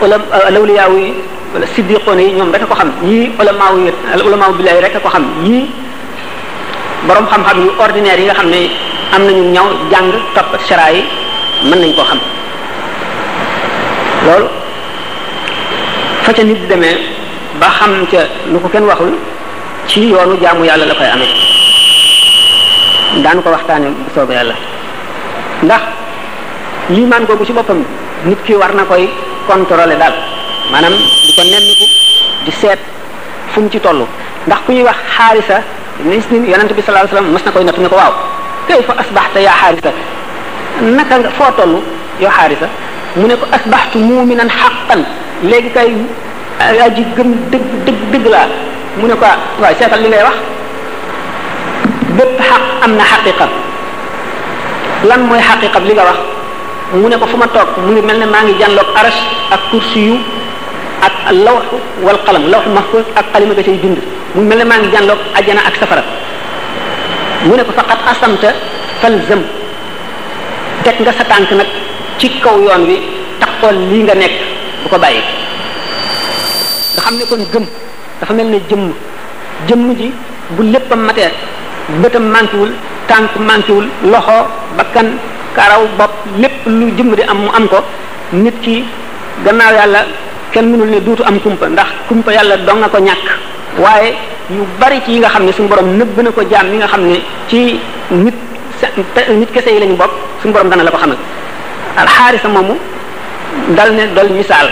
wala 0.00 0.16
euh, 0.30 0.50
lawliyaaw 0.54 0.92
yi 0.96 1.14
wala 1.54 1.66
siddiqoon 1.74 2.18
yi 2.18 2.32
ñoom 2.38 2.50
rek 2.52 2.62
a 2.62 2.66
ko 2.70 2.74
xam 2.74 2.90
ñii 3.02 3.32
ulamaaw 3.40 3.74
yi 3.82 3.90
ulamaaw 4.24 4.52
billahi 4.54 4.80
rek 4.82 4.94
a 4.94 5.10
xam 5.10 5.24
ñii 5.42 5.66
borom 7.08 7.26
xam-xam 7.26 7.58
yu 7.66 7.70
ordinaire 7.78 8.20
yi 8.20 8.26
nga 8.26 8.34
xam 8.34 8.48
ne 8.50 8.70
am 9.12 9.22
nañu 9.26 9.44
ñaw 9.52 9.66
jàng 9.90 10.12
topp 10.34 10.50
sharaa 10.68 10.90
yi 10.92 11.02
mën 11.68 11.80
nañ 11.80 11.92
koo 11.96 12.04
xam 12.04 12.18
loolu 14.26 14.46
fa 16.22 16.32
ca 16.32 16.42
nit 16.44 16.68
demee 16.68 16.96
ba 17.60 17.66
xam 17.78 18.06
ca 18.10 18.20
lu 18.52 18.60
ko 18.60 18.68
kenn 18.68 18.86
waxul 18.86 19.10
ci 19.88 20.06
yoonu 20.08 20.38
jaamu 20.40 20.64
yàlla 20.64 20.86
la 20.86 20.94
koy 20.94 21.10
amee 21.10 21.34
daanu 23.24 23.42
ko 23.42 23.50
waxtaane 23.50 23.90
bu 23.90 24.10
soobee 24.14 24.36
yàlla 24.38 24.54
ndax 25.64 25.82
liimaan 26.94 27.24
googu 27.28 27.44
ci 27.48 27.52
boppam 27.58 27.80
nit 28.28 28.38
ki 28.46 28.54
war 28.60 28.72
na 28.76 28.84
koy 28.90 29.04
contrôler 29.48 29.96
daal 30.02 30.12
maanaam 30.72 30.94
di 31.24 31.32
ko 31.36 31.42
nemmiku 31.42 31.86
di 32.44 32.52
seet 32.60 32.78
fu 33.52 33.58
ci 33.72 33.80
toll 33.80 34.00
ndax 34.46 34.60
ku 34.66 34.72
ñuy 34.72 34.84
wax 34.88 34.98
xaarisa 35.16 35.56
nis 36.10 36.26
ni 36.30 36.48
yonent 36.50 36.72
bi 36.76 36.82
sallallahu 36.82 37.06
alayhi 37.08 37.14
wasallam 37.14 37.32
mas 37.34 37.44
na 37.46 37.52
koy 37.52 37.64
nattu 37.64 37.80
ne 37.80 37.88
ko 37.88 37.96
waaw 38.02 38.14
kay 38.68 38.80
fa 38.88 38.92
asbaxta 39.02 39.38
yaa 39.46 39.58
xaarisa 39.62 39.90
naka 40.98 41.14
nga 41.20 41.30
foo 41.38 41.50
toll 41.56 41.74
yow 42.22 42.30
xaarisa 42.38 42.66
mu 43.16 43.26
ne 43.28 43.34
ko 43.40 43.46
asbaxtu 43.56 43.98
muminan 44.08 44.48
xaqan 44.60 45.00
léegi 45.50 45.70
kay 45.76 45.90
aji 46.86 47.02
gëm 47.16 47.30
dëgg 47.50 47.66
dëgg 47.86 48.02
dëgg 48.12 48.26
laa 48.34 48.48
mu 48.98 49.06
ne 49.08 49.14
ko 49.20 49.24
ah, 49.32 49.38
waaw 49.60 49.74
seetal 49.78 50.00
li 50.04 50.08
lay 50.14 50.22
wax 50.28 50.38
bépp 52.18 52.38
xaq 52.48 52.64
am 52.84 52.92
na 53.00 53.04
xaqiqa 53.12 53.48
lan 55.04 55.20
mooy 55.28 55.38
xaqiqa 55.48 55.78
li 55.88 55.92
nga 55.94 56.04
wax 56.08 56.18
mu 57.00 57.08
ne 57.08 57.16
ko 57.20 57.26
fu 57.30 57.36
ma 57.36 57.46
toog 57.54 57.68
mu 57.84 57.92
ngi 57.92 58.00
mel 58.08 58.18
ne 58.22 58.26
maa 58.26 58.42
ngi 58.44 58.54
jànloog 58.60 58.88
aras 58.98 59.16
ak 59.54 59.60
kursi 59.70 60.00
yu 60.08 60.16
ak 61.06 61.12
lawx 61.44 61.64
wal 62.04 62.18
qalam 62.24 62.44
lawx 62.52 62.64
mahfuz 62.76 63.04
ak 63.18 63.24
xalima 63.32 63.54
ga 63.54 63.62
cay 63.66 63.76
bind 63.82 63.98
mu 64.34 64.42
mel 64.48 64.58
ne 64.58 64.64
maa 64.64 64.78
ngi 64.80 64.90
jànloog 64.92 65.20
ajjana 65.38 65.60
ak 65.68 65.76
safara 65.80 66.02
mu 67.44 67.54
ne 67.56 67.62
ko 67.66 67.72
faqat 67.76 68.00
asamta 68.12 68.50
falzam 69.00 69.42
teg 70.84 70.96
nga 71.00 71.12
sa 71.12 71.24
tànk 71.30 71.50
nag 71.52 71.68
ci 72.18 72.26
kaw 72.42 72.56
yoon 72.64 72.82
wi 72.88 72.96
taxool 73.40 73.76
lii 73.92 74.02
nga 74.04 74.14
nekk 74.14 74.32
bu 74.82 74.88
ko 74.88 74.98
bàyyi 74.98 75.22
nga 76.94 77.00
xam 77.04 77.14
ne 77.18 77.24
kon 77.28 77.40
gëm 77.52 77.64
dafa 78.20 78.32
mel 78.32 78.46
ne 78.52 78.58
jëmm 78.68 78.84
jëmm 79.68 79.94
ji 79.98 80.12
bu 80.56 80.62
léppam 80.72 80.98
matee 81.00 81.30
bëtam 82.00 82.24
manquewul 82.34 82.72
tànk 83.08 83.36
manquéwul 83.48 83.86
loxo 84.12 84.38
bakkan 84.76 85.16
karaw 85.56 85.82
bopp 85.98 86.12
lépp 86.40 86.52
lu 86.66 86.90
jëmm 86.96 87.14
di 87.16 87.22
am 87.24 87.38
mu 87.46 87.50
am 87.54 87.68
ko 87.68 87.76
nit 88.32 88.54
ki 88.62 88.84
gannaaw 89.44 89.74
yàlla 89.74 90.02
kenn 90.52 90.70
mënul 90.72 90.90
ne 90.90 91.00
duutu 91.00 91.22
am 91.24 91.40
kumpa 91.40 91.68
ndax 91.68 91.86
kumpa 92.08 92.32
yàlla 92.32 92.56
dong 92.66 92.78
nga 92.80 92.88
ko 92.88 92.98
ñàkk 92.98 93.20
waaye 93.78 94.14
ñu 94.50 94.64
bari 94.80 95.00
ci 95.04 95.12
yi 95.12 95.18
nga 95.18 95.28
xam 95.28 95.44
ne 95.46 95.52
suñu 95.52 95.68
borom 95.68 95.88
nëbb 95.98 96.18
na 96.22 96.30
ko 96.30 96.42
jaam 96.50 96.66
yi 96.72 96.76
nga 96.76 96.86
xam 96.88 97.02
ne 97.06 97.18
ci 97.48 97.78
nit 98.10 98.34
nit 99.30 99.52
kese 99.52 99.68
yi 99.74 99.80
lañu 99.80 99.96
bopp 99.96 100.12
suñu 100.42 100.52
borom 100.52 100.68
dana 100.70 100.82
la 100.82 100.90
ko 100.90 100.96
xamal 100.98 101.16
alxaarisa 101.96 102.48
moomu 102.48 102.74
dal 103.76 103.92
ne 103.92 104.02
dol 104.14 104.30
misaal 104.30 104.68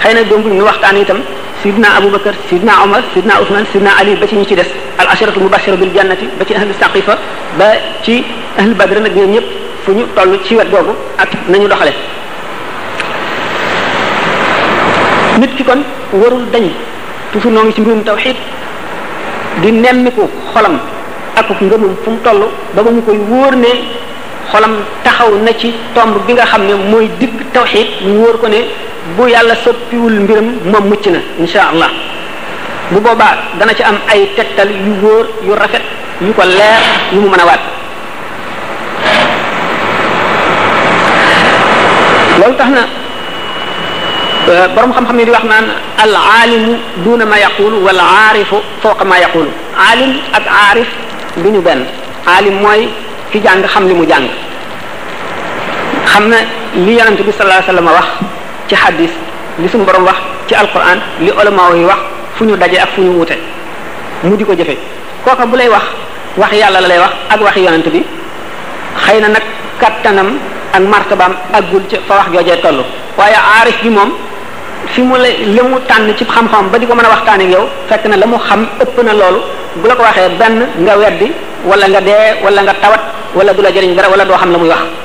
xëy 0.00 0.14
na 0.14 0.22
dombul 0.24 0.52
ñu 0.52 0.62
waxtaan 0.64 0.96
itam 0.96 1.18
sidna 1.62 1.88
aboubacar 1.98 2.34
sidna 2.50 2.72
omar 2.84 3.02
sidna 3.14 3.34
ousmane 3.40 3.66
sidna 3.72 3.90
ali 4.00 4.16
ba 4.16 4.26
ci 4.26 4.36
ñi 4.36 4.46
ci 4.46 4.54
des 4.56 4.66
al 4.98 5.06
asharatu 5.06 5.38
mubashara 5.40 5.76
bil 5.76 5.90
jannati 5.94 6.28
ba 6.38 6.44
ci 6.44 6.54
ahli 6.54 6.72
saqifa 6.80 7.16
ba 7.56 7.64
ci 8.02 8.24
ahli 8.58 8.74
badr 8.74 8.98
nag 9.00 9.14
ñëpp 9.14 9.44
fu 9.84 9.92
ñu 9.92 10.04
toll 10.16 10.40
ci 10.44 10.54
wet 10.56 10.68
googu 10.70 10.92
ak 11.18 11.30
nañu 11.48 11.68
doxale 11.68 11.92
nit 15.38 15.54
ki 15.56 15.62
kon 15.64 15.78
warul 16.12 16.44
dañ 16.52 16.68
toujours 17.32 17.52
noo 17.54 17.64
ngi 17.64 17.74
ci 17.74 17.80
mbirum 17.80 18.02
tawxid 18.02 18.36
di 19.62 19.70
nemmiku 19.70 20.28
xolam 20.52 20.80
ak 21.36 21.48
ngëmum 21.62 21.96
fu 22.04 22.10
mu 22.10 22.18
toll 22.24 22.48
ba 22.74 22.82
ba 22.82 22.90
mu 22.90 23.02
koy 23.04 23.18
wóor 23.28 23.54
ne 23.54 23.68
xolam 24.50 24.74
taxaw 25.04 25.30
na 25.42 25.54
ci 25.56 25.72
tomb 25.94 26.18
bi 26.26 26.32
nga 26.32 26.44
xam 26.44 26.66
ne 26.66 26.74
mooy 26.74 27.08
digg 27.20 27.46
tawxid 27.52 27.86
mu 28.04 28.14
wóor 28.24 28.38
ko 28.40 28.48
ne 28.48 28.90
bu 29.18 29.24
yàlla 29.28 29.54
soppiwul 29.64 30.16
mbiram 30.24 30.48
moom 30.72 30.84
mucc 30.90 31.04
na 31.14 31.18
insha 31.40 31.62
allah 31.72 31.90
bu 32.92 32.98
boobaa 33.00 33.34
dana 33.58 33.74
ci 33.74 33.82
am 33.82 33.96
ay 34.08 34.20
tegtal 34.36 34.70
yu 34.70 34.92
góor 35.02 35.26
yu 35.46 35.52
rafet 35.54 35.82
yu 36.20 36.32
ko 36.32 36.42
leer 36.44 36.82
yu 37.14 37.20
mu 37.20 37.28
mën 37.28 37.40
a 37.40 37.44
waat 37.50 37.62
loolu 42.38 42.54
tax 42.58 42.68
na 42.78 42.82
euh, 44.52 44.66
borom 44.74 44.92
xam-xam 44.92 45.16
ni 45.16 45.24
di 45.24 45.30
wax 45.30 45.44
naan 45.50 45.66
al 45.98 46.14
aalimu 46.16 46.76
duuna 47.04 47.24
ma 47.26 47.38
yaqulu 47.38 47.76
wal 47.86 48.00
aarifu 48.00 48.56
fooqa 48.82 49.04
ma 49.04 49.18
yaqulu 49.18 49.50
aalim 49.88 50.12
ak 50.32 50.44
aarif 50.46 50.88
du 51.36 51.48
ñu 51.50 51.60
benn 51.60 51.86
aalim 52.26 52.54
mooy 52.62 52.88
ki 53.32 53.40
jàng 53.44 53.62
xam 53.68 53.88
li 53.88 53.94
mu 53.94 54.04
jàng 54.06 54.28
xam 56.06 56.28
na 56.30 56.36
li 56.84 56.94
yonent 56.98 57.18
bi 57.26 57.32
sallallahu 57.32 57.62
alayhi 57.68 57.86
wax 57.96 58.31
ci 58.72 58.76
xadis 58.76 59.12
li 59.60 59.68
suñu 59.68 59.84
borom 59.84 60.02
wax 60.04 60.16
ci 60.48 60.54
alquran 60.54 60.98
li 61.20 61.30
ulama 61.30 61.62
yi 61.76 61.84
wax 61.84 61.98
fu 62.36 62.44
ñu 62.44 62.56
daje 62.56 62.76
ak 62.80 62.88
fu 62.94 63.02
ñu 63.02 63.10
wute 63.18 63.36
mu 64.24 64.34
di 64.36 64.44
ko 64.44 64.52
jëfe 64.54 64.76
kooka 65.24 65.44
bu 65.46 65.56
lay 65.56 65.68
wax 65.68 65.82
wax 66.36 66.52
yàlla 66.56 66.80
la 66.80 66.88
lay 66.88 66.98
wax 66.98 67.12
ak 67.30 67.40
wax 67.42 67.56
yonent 67.56 67.86
bi 67.92 68.02
xëy 69.04 69.20
na 69.20 69.28
nag 69.28 69.42
kattanam 69.78 70.38
ak 70.72 70.80
martabaam 70.80 71.32
aggul 71.52 71.82
ca 71.90 71.98
fa 72.08 72.14
wax 72.18 72.26
joojee 72.32 72.56
toll 72.62 72.82
waaye 73.18 73.36
aarif 73.36 73.82
bi 73.82 73.90
moom 73.90 74.10
fi 74.88 75.02
mu 75.02 75.16
la 75.18 75.28
li 75.28 75.60
mu 75.70 75.78
tànn 75.86 76.14
ci 76.16 76.24
xam-xam 76.24 76.70
ba 76.70 76.78
di 76.78 76.86
ko 76.86 76.94
mën 76.94 77.04
a 77.04 77.10
waxtaanee 77.10 77.50
yow 77.52 77.68
fekk 77.88 78.06
na 78.06 78.16
la 78.16 78.26
mu 78.26 78.38
xam 78.38 78.66
ëpp 78.80 79.02
na 79.04 79.12
loolu 79.12 79.40
bu 79.82 79.86
la 79.88 79.94
ko 79.96 80.02
waxee 80.02 80.28
benn 80.38 80.66
nga 80.80 80.96
weddi 80.96 81.30
wala 81.64 81.88
nga 81.88 82.00
dee 82.00 82.40
wala 82.42 82.62
nga 82.62 82.74
tawat 82.80 83.00
wala 83.34 83.52
du 83.52 83.60
la 83.62 83.70
jëriñ 83.70 83.94
dara 83.94 84.08
wala 84.08 84.24
doo 84.24 84.36
xam 84.36 84.52
la 84.52 84.58
muy 84.58 84.68
wax 84.68 85.01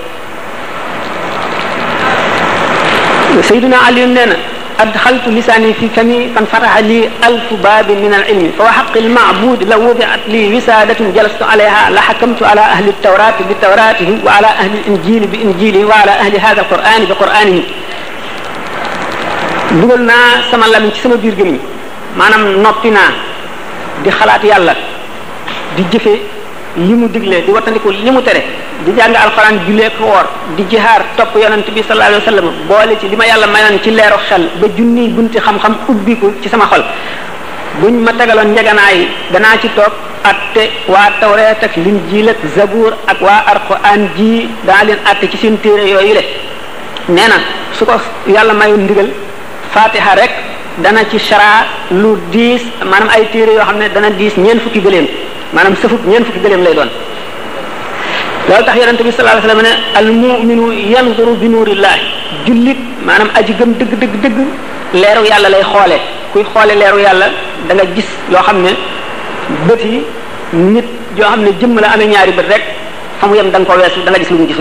سيدنا 3.41 3.78
علي 3.78 4.06
نانا 4.06 4.38
أدخلت 4.80 5.28
لساني 5.28 5.73
في 5.73 5.89
فمي 5.95 6.30
فانفتح 6.36 6.78
لي 6.78 7.10
ألف 7.23 7.54
باب 7.63 7.91
من 7.91 8.13
العلم 8.13 8.52
فوحق 8.60 8.97
المعبود 8.97 9.63
لو 9.63 9.89
وضعت 9.89 10.19
لي 10.28 10.56
وسادة 10.58 10.97
جلست 11.15 11.41
عليها 11.43 11.89
لحكمت 11.89 12.43
على 12.43 12.62
أهل 12.62 12.88
التوراة 12.89 13.34
بتوراتهم 13.52 14.19
وعلى 14.26 14.47
أهل 14.47 14.71
الإنجيل 14.76 15.28
بإنجيله 15.28 15.86
وعلى 15.86 16.12
أهل 16.12 16.39
هذا 16.39 16.62
القرآن 16.62 17.06
بقرآنه 17.10 17.62
دولنا 19.82 20.13
naa 20.13 20.54
الله 20.54 20.80
من 20.80 20.91
ci 20.95 21.02
sama 21.04 21.15
biir 21.21 21.36
gëmiñ 21.39 21.58
maanaam 22.19 22.62
noppi 22.63 22.89
naa 22.95 23.12
di 24.04 24.10
xalaat 24.19 24.43
yàlla 24.52 24.73
di 25.78 25.84
jëfe 25.91 26.15
دي 26.78 26.93
وطنكو 27.52 27.91
digle 27.91 28.34
di 28.34 28.66
di 28.85 28.91
jàng 28.97 29.13
alxuraan 29.15 29.57
jullee 29.65 29.89
ko 29.97 30.03
woor 30.05 30.25
di 30.55 30.63
jihaar 30.69 31.01
topp 31.17 31.33
yonent 31.41 31.65
bi 31.75 31.81
sallallahu 31.81 32.09
alayhi 32.11 32.23
wa 32.25 32.29
sallam 32.31 32.47
boole 32.69 32.93
ci 32.99 33.07
li 33.09 33.15
ma 33.15 33.25
yàlla 33.25 33.47
mayoon 33.53 33.81
ci 33.83 33.89
leeru 33.91 34.17
xel 34.29 34.43
ba 34.61 34.67
junniy 34.77 35.07
bunti 35.15 35.39
xam-xam 35.39 35.73
ubbiku 35.87 36.27
ci 36.41 36.49
sama 36.49 36.65
xol 36.71 36.83
buñ 37.81 37.93
ma 38.05 38.11
tegaloon 38.17 38.49
njeganaay 38.53 38.99
danaa 39.33 39.57
ci 39.61 39.69
toog 39.77 39.93
atte 40.29 40.63
waa 40.93 41.07
tawreet 41.21 41.63
ak 41.63 41.73
linjiil 41.85 42.29
ak 42.29 42.39
zabuur 42.55 42.91
ak 43.11 43.19
waa 43.21 43.39
alxuraan 43.53 44.01
ji 44.15 44.49
daa 44.67 44.83
leen 44.87 44.99
atte 45.09 45.25
ci 45.31 45.37
seen 45.37 45.57
téere 45.61 45.85
yooyu 45.93 46.13
le 46.17 46.23
nee 47.15 47.27
na 47.31 47.37
su 47.77 47.83
ko 47.85 47.93
yàlla 48.27 48.53
mayoon 48.53 48.81
ndigal 48.85 49.09
fatiha 49.73 50.13
rek 50.21 50.31
dana 50.83 51.01
ci 51.09 51.17
chara 51.27 51.51
lu 52.01 52.17
diis 52.31 52.61
maanaam 52.91 53.09
ay 53.15 53.23
téere 53.31 53.51
yoo 53.57 53.65
xam 53.67 53.77
ne 53.79 53.85
dana 53.95 54.09
diis 54.19 54.33
ñeen 54.37 54.59
fukki 54.63 54.81
gëléem 54.85 55.07
maanaam 55.53 55.75
sëfub 55.81 56.01
ñeent 56.09 56.25
fukki 56.27 56.39
gëléem 56.45 56.63
lay 56.63 56.73
doon 56.75 56.89
loolu 58.49 58.63
tax 58.65 58.75
yonente 58.81 59.03
bi 59.03 59.12
sallallahu 59.12 59.38
alayhi 59.38 59.47
wasallam 59.47 59.63
ne 59.67 59.73
al 59.99 60.07
muminu 60.23 60.65
yanzuru 60.93 61.31
bi 61.41 61.47
nuurillahi 61.53 62.03
jullit 62.47 62.79
maanaam 63.07 63.29
aji 63.39 63.53
gëm 63.60 63.69
dëgg 63.79 63.93
dëgg 64.01 64.13
dëgg 64.23 64.38
leeru 65.01 65.23
yàlla 65.31 65.49
lay 65.53 65.63
xoole 65.71 65.97
kuy 66.33 66.43
xoole 66.53 66.73
leeru 66.81 66.99
yàlla 67.07 67.27
danga 67.67 67.83
gis 67.95 68.05
loo 68.31 68.43
xam 68.47 68.62
ne 68.65 68.71
bët 69.67 69.81
yi 69.91 69.99
nit 70.73 70.86
yoo 71.17 71.29
xam 71.33 71.41
ne 71.45 71.51
jëmm 71.60 71.73
la 71.81 71.88
amee 71.93 72.07
ñaari 72.12 72.31
bët 72.38 72.47
rek 72.53 72.63
fa 73.19 73.27
mu 73.27 73.36
yem 73.36 73.49
da 73.51 73.60
nga 73.60 73.65
ko 73.65 73.73
weesu 73.79 73.99
da 74.05 74.19
gis 74.21 74.29
lu 74.31 74.38
mu 74.41 74.47
gis 74.47 74.60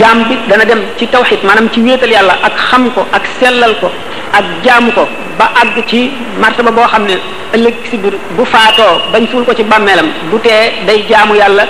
jaam 0.00 0.18
bi 0.28 0.34
dana 0.48 0.64
dem 0.64 0.80
ci 0.96 1.06
tawxid 1.08 1.42
maanaam 1.44 1.66
ci 1.72 1.80
wéetal 1.80 2.10
yàlla 2.16 2.34
ak 2.48 2.54
xam 2.70 2.84
ko 2.94 3.02
ak 3.16 3.24
sellal 3.40 3.74
ko 3.80 3.90
ak 4.38 4.44
jaamu 4.64 4.92
ko 4.92 5.04
ba 5.38 5.50
àgg 5.60 5.84
ci 5.88 6.10
martaba 6.40 6.70
boo 6.70 6.86
xam 6.88 7.04
ne 7.06 7.16
ëllëg 7.54 7.74
si 7.90 7.96
biir 7.96 8.14
bu 8.36 8.44
faatoo 8.44 9.00
bañ 9.12 9.26
suul 9.30 9.44
ko 9.44 9.54
ci 9.54 9.62
bàmmeelam 9.62 10.06
bu 10.30 10.38
tee 10.40 10.72
day 10.86 11.04
jaamu 11.08 11.34
yàlla 11.34 11.64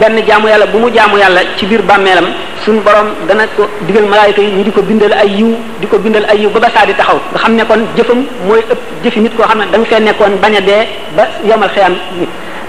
benn 0.00 0.22
jaamu 0.26 0.46
yàlla 0.48 0.66
bu 0.66 0.78
mu 0.78 0.90
jaamu 0.94 1.18
yàlla 1.18 1.40
ci 1.56 1.66
biir 1.66 1.82
bàmmeelam 1.82 2.26
suñu 2.64 2.80
borom 2.80 3.08
dana 3.28 3.44
ko 3.56 3.66
digal 3.86 4.04
malaayika 4.04 4.40
yi 4.40 4.50
ñu 4.52 4.64
di 4.64 4.70
ko 4.70 4.82
bindal 4.82 5.12
ay 5.12 5.28
yiw 5.36 5.54
di 5.80 5.86
ko 5.86 5.98
bindal 5.98 6.24
ay 6.28 6.38
yiw 6.40 6.50
ba 6.50 6.60
ba 6.60 6.68
saa 6.74 6.86
di 6.86 6.94
taxaw 6.94 7.18
nga 7.32 7.38
xam 7.38 7.54
ne 7.56 7.64
kon 7.66 7.80
jëfam 7.96 8.24
mooy 8.46 8.60
ëpp 8.60 8.80
jëfi 9.04 9.20
nit 9.20 9.36
koo 9.36 9.44
xam 9.46 9.58
ne 9.58 9.64
da 9.70 9.78
nga 9.78 9.86
fee 9.88 10.00
nekkoon 10.00 10.34
bañ 10.40 10.60
dee 10.64 10.86
ba 11.16 11.22
yomal 11.44 11.68
xiyam 11.70 11.94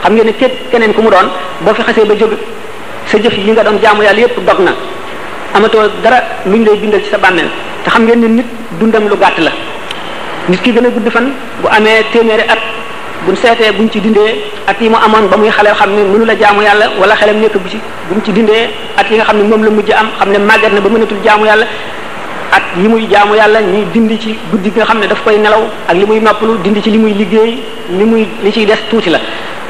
xam 0.04 0.14
ngeen 0.14 0.26
ne 0.28 0.34
képp 0.34 0.72
keneen 0.72 0.94
ku 0.94 1.02
mu 1.02 1.10
doon 1.10 1.28
boo 1.62 1.74
fi 1.74 1.82
xasee 1.84 2.06
ba 2.06 2.16
jóg 2.18 2.32
sa 3.06 3.18
jëf 3.18 3.38
yi 3.38 3.52
nga 3.52 3.64
doon 3.64 3.80
jaamu 3.82 4.02
yàlla 4.04 4.20
yépp 4.22 4.40
dog 4.44 4.60
na 4.62 4.74
amatoo 5.54 5.82
dara 6.04 6.18
lu 6.48 6.58
ñu 6.58 6.66
lay 6.66 6.78
bindal 6.78 7.02
ci 7.04 7.10
sa 7.12 7.18
bàmmeel 7.20 7.50
te 7.84 7.90
xam 7.90 8.04
ngeen 8.06 8.20
ne 8.20 8.28
nit 8.28 8.46
dundam 8.80 9.08
lu 9.08 9.16
gàtt 9.16 9.38
la 9.40 9.52
nit 10.50 10.60
ki 10.62 10.72
gën 10.74 10.84
a 10.86 10.90
gudd 10.90 11.08
fan 11.10 11.32
bu 11.62 11.68
amee 11.72 12.04
téeméeri 12.12 12.42
at 12.54 12.60
buñ 13.26 13.36
seetee 13.36 13.72
buñ 13.78 13.90
ci 13.92 14.00
dindee 14.02 14.44
at 14.68 14.76
yi 14.82 14.90
mu 14.90 14.96
amoon 14.98 15.28
ba 15.30 15.38
muy 15.38 15.48
xale 15.50 15.70
xam 15.74 15.92
ne 15.96 16.04
mënu 16.04 16.26
la 16.26 16.34
jaamu 16.38 16.62
yàlla 16.62 16.90
wala 17.00 17.16
xelam 17.16 17.40
nekk 17.40 17.54
bu 17.54 17.70
ci 17.70 17.78
buñ 18.10 18.22
ci 18.26 18.32
dindee 18.34 18.68
at 18.98 19.10
yi 19.10 19.16
nga 19.18 19.24
xam 19.26 19.38
ne 19.38 19.44
moom 19.44 19.64
la 19.64 19.70
mujj 19.70 19.92
am 19.92 20.08
xam 20.20 20.32
ne 20.32 20.38
màggat 20.40 20.72
na 20.74 20.82
ba 20.82 20.90
mënatul 20.90 21.18
jaamu 21.24 21.46
yàlla 21.46 21.66
at 22.52 22.62
yi 22.76 22.88
muy 22.90 23.08
jaamu 23.10 23.36
yàlla 23.36 23.62
ñuy 23.62 23.86
dind 23.94 24.20
ci 24.20 24.38
guddi 24.52 24.70
nga 24.76 24.84
xam 24.86 25.00
ne 25.00 25.08
daf 25.08 25.24
koy 25.24 25.38
nelaw 25.38 25.64
ak 25.88 25.96
li 25.96 26.06
muy 26.06 26.20
noppalu 26.20 26.58
dindi 26.62 26.82
ci 26.84 26.90
li 26.92 26.98
muy 26.98 27.14
liggéey 27.14 27.58
li 27.92 28.04
muy 28.04 28.28
li 28.44 28.52
ciy 28.52 28.66
des 28.66 28.80
tuuti 28.90 29.10
la 29.10 29.20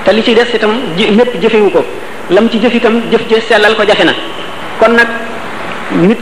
te 0.03 0.09
li 0.11 0.23
ciy 0.23 0.33
des 0.33 0.55
itam 0.55 0.71
lépp 0.97 1.35
jëfewu 1.41 1.69
ko 1.69 1.85
lam 2.31 2.49
ci 2.49 2.59
jëf 2.59 2.73
itam 2.73 2.99
jëf 3.11 3.21
jë 3.29 3.41
sellal 3.47 3.75
ko 3.75 3.83
jafe 3.85 4.03
na 4.03 4.13
kon 4.79 4.97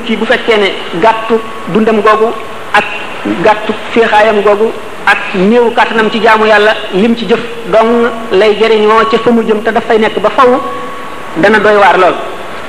ki 0.05 0.17
bu 0.17 0.25
fekkee 0.25 0.57
ne 0.57 0.71
gàttu 1.01 1.39
dundam 1.73 2.01
googu 2.01 2.33
ak 2.73 2.85
gàttu 3.43 3.73
féexaayam 3.93 4.41
googu 4.41 4.71
ak 5.05 5.33
néew 5.35 5.69
kàttanam 5.75 6.09
ci 6.11 6.21
jaamu 6.21 6.45
yàlla 6.45 6.73
lim 6.93 7.15
ci 7.15 7.25
jëf 7.27 7.39
dong 7.71 8.09
lay 8.31 8.55
jëriñoo 8.59 9.09
ci 9.09 9.17
fa 9.17 9.31
mu 9.31 9.43
jëm 9.43 9.61
te 9.63 9.71
daf 9.71 9.83
fay 9.87 9.99
nekk 9.99 10.19
ba 10.21 10.29
faw 10.29 10.51
dana 11.37 11.59
doy 11.59 11.75
waar 11.77 11.97
lool 11.97 12.15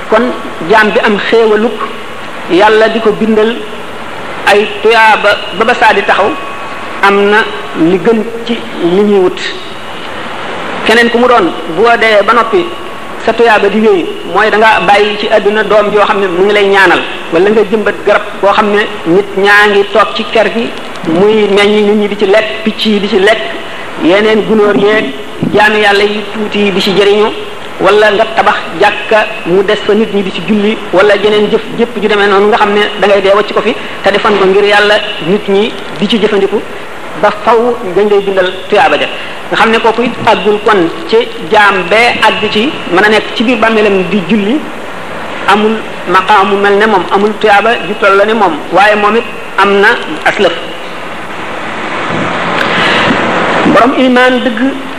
kon 0.09 0.23
jaam 0.69 0.89
bi 0.91 0.99
am 0.99 1.17
xéewaluk 1.29 1.77
yàlla 2.51 2.87
di 2.89 2.99
ko 2.99 3.11
bindal 3.11 3.55
ay 4.47 4.67
tuyaaba 4.81 5.29
babasaadi 5.59 6.01
taxaw 6.03 6.29
am 7.07 7.15
na 7.31 7.39
li 7.79 7.97
gën 7.99 8.23
ci 8.45 8.59
li 8.83 9.01
ñuy 9.03 9.19
wut 9.19 9.39
keneen 10.85 11.09
ku 11.09 11.17
mu 11.17 11.27
doon 11.27 11.47
boo 11.77 11.95
dee 11.99 12.23
ba 12.25 12.33
noppi 12.33 12.65
sa 13.25 13.31
tuyaaba 13.31 13.69
di 13.71 13.79
wéy 13.79 14.03
mooy 14.35 14.49
da 14.51 14.57
bàyyi 14.83 15.15
ci 15.17 15.27
àdduna 15.31 15.63
doom 15.63 15.91
yoo 15.93 16.03
xam 16.05 16.19
ne 16.19 16.27
mu 16.27 16.43
ngi 16.43 16.53
lay 16.53 16.67
ñaanal 16.67 16.99
wala 17.33 17.49
nga 17.51 17.61
jëmbat 17.71 17.95
garab 18.05 18.21
boo 18.41 18.51
xam 18.51 18.71
ne 18.75 18.83
nit 19.15 19.23
ñaa 19.37 19.67
ngi 19.69 19.83
toog 19.93 20.13
ci 20.15 20.23
ker 20.31 20.51
gi 20.53 20.69
muy 21.07 21.47
meññ 21.55 21.71
nit 21.85 21.95
ñi 21.95 22.07
di 22.09 22.17
ci 22.17 22.25
lekk 22.25 22.47
picc 22.63 22.85
yi 22.85 22.99
di 22.99 23.07
ci 23.07 23.19
lekk 23.19 23.39
yeneen 24.03 24.41
gunóor 24.45 24.75
yeeg 24.75 25.05
jaanu 25.53 25.77
yàlla 25.79 26.03
yi 26.03 26.23
tuuti 26.33 26.59
yi 26.63 26.71
di 26.73 26.81
ci 26.81 26.91
jëriñu 26.91 27.31
wala 27.79 28.11
nga 28.11 28.25
tabax 28.35 28.57
jàkka 28.81 29.27
mu 29.45 29.63
des 29.63 29.77
fa 29.85 29.93
nit 29.93 30.13
ñi 30.13 30.21
di 30.23 30.31
ci 30.33 30.41
julli 30.47 30.77
wala 30.91 31.13
geneen 31.17 31.49
jëf 31.49 31.61
jëpp 31.77 31.99
ju 32.01 32.07
demee 32.09 32.27
noonu 32.27 32.47
nga 32.47 32.57
xam 32.57 32.73
ne 32.73 32.81
dangay 32.99 33.19
ngay 33.19 33.21
dee 33.21 33.35
wacc 33.35 33.53
ko 33.53 33.61
fi 33.61 33.73
te 34.03 34.11
defan 34.11 34.35
ko 34.37 34.45
ngir 34.47 34.63
yàlla 34.65 34.95
nit 35.27 35.47
ñi 35.47 35.71
di 35.97 36.07
ci 36.09 36.19
jëfandiku 36.19 36.59
ba 37.21 37.29
faw 37.45 37.59
dañ 37.95 38.05
lay 38.11 38.21
bindal 38.25 38.49
tuyaaba 38.69 38.95
ja 39.01 39.07
nga 39.49 39.55
xam 39.59 39.69
ne 39.71 39.77
kooku 39.83 40.01
it 40.07 40.13
àggul 40.31 40.57
kon 40.65 40.81
ci 41.09 41.17
jaam 41.51 41.75
bee 41.91 42.07
àgg 42.27 42.43
ci 42.55 42.63
mën 42.93 43.05
a 43.05 43.09
nekk 43.09 43.25
ci 43.35 43.43
biir 43.43 43.57
bàmmeelam 43.61 43.97
di 44.11 44.19
julli 44.29 44.55
amul 45.51 45.75
maqaamu 46.13 46.55
mel 46.63 46.73
ne 46.81 46.85
moom 46.93 47.03
amul 47.13 47.33
tuyaaba 47.41 47.71
ju 47.87 47.93
toll 47.99 48.15
la 48.17 48.25
ne 48.25 48.33
moom 48.41 48.55
waaye 48.75 48.95
moom 48.95 49.15
it 49.19 49.25
am 49.61 49.69
na 49.83 49.89
aslëf 50.29 50.53
borom 53.73 53.93
imaan 54.05 54.35
dëgg 54.45 54.92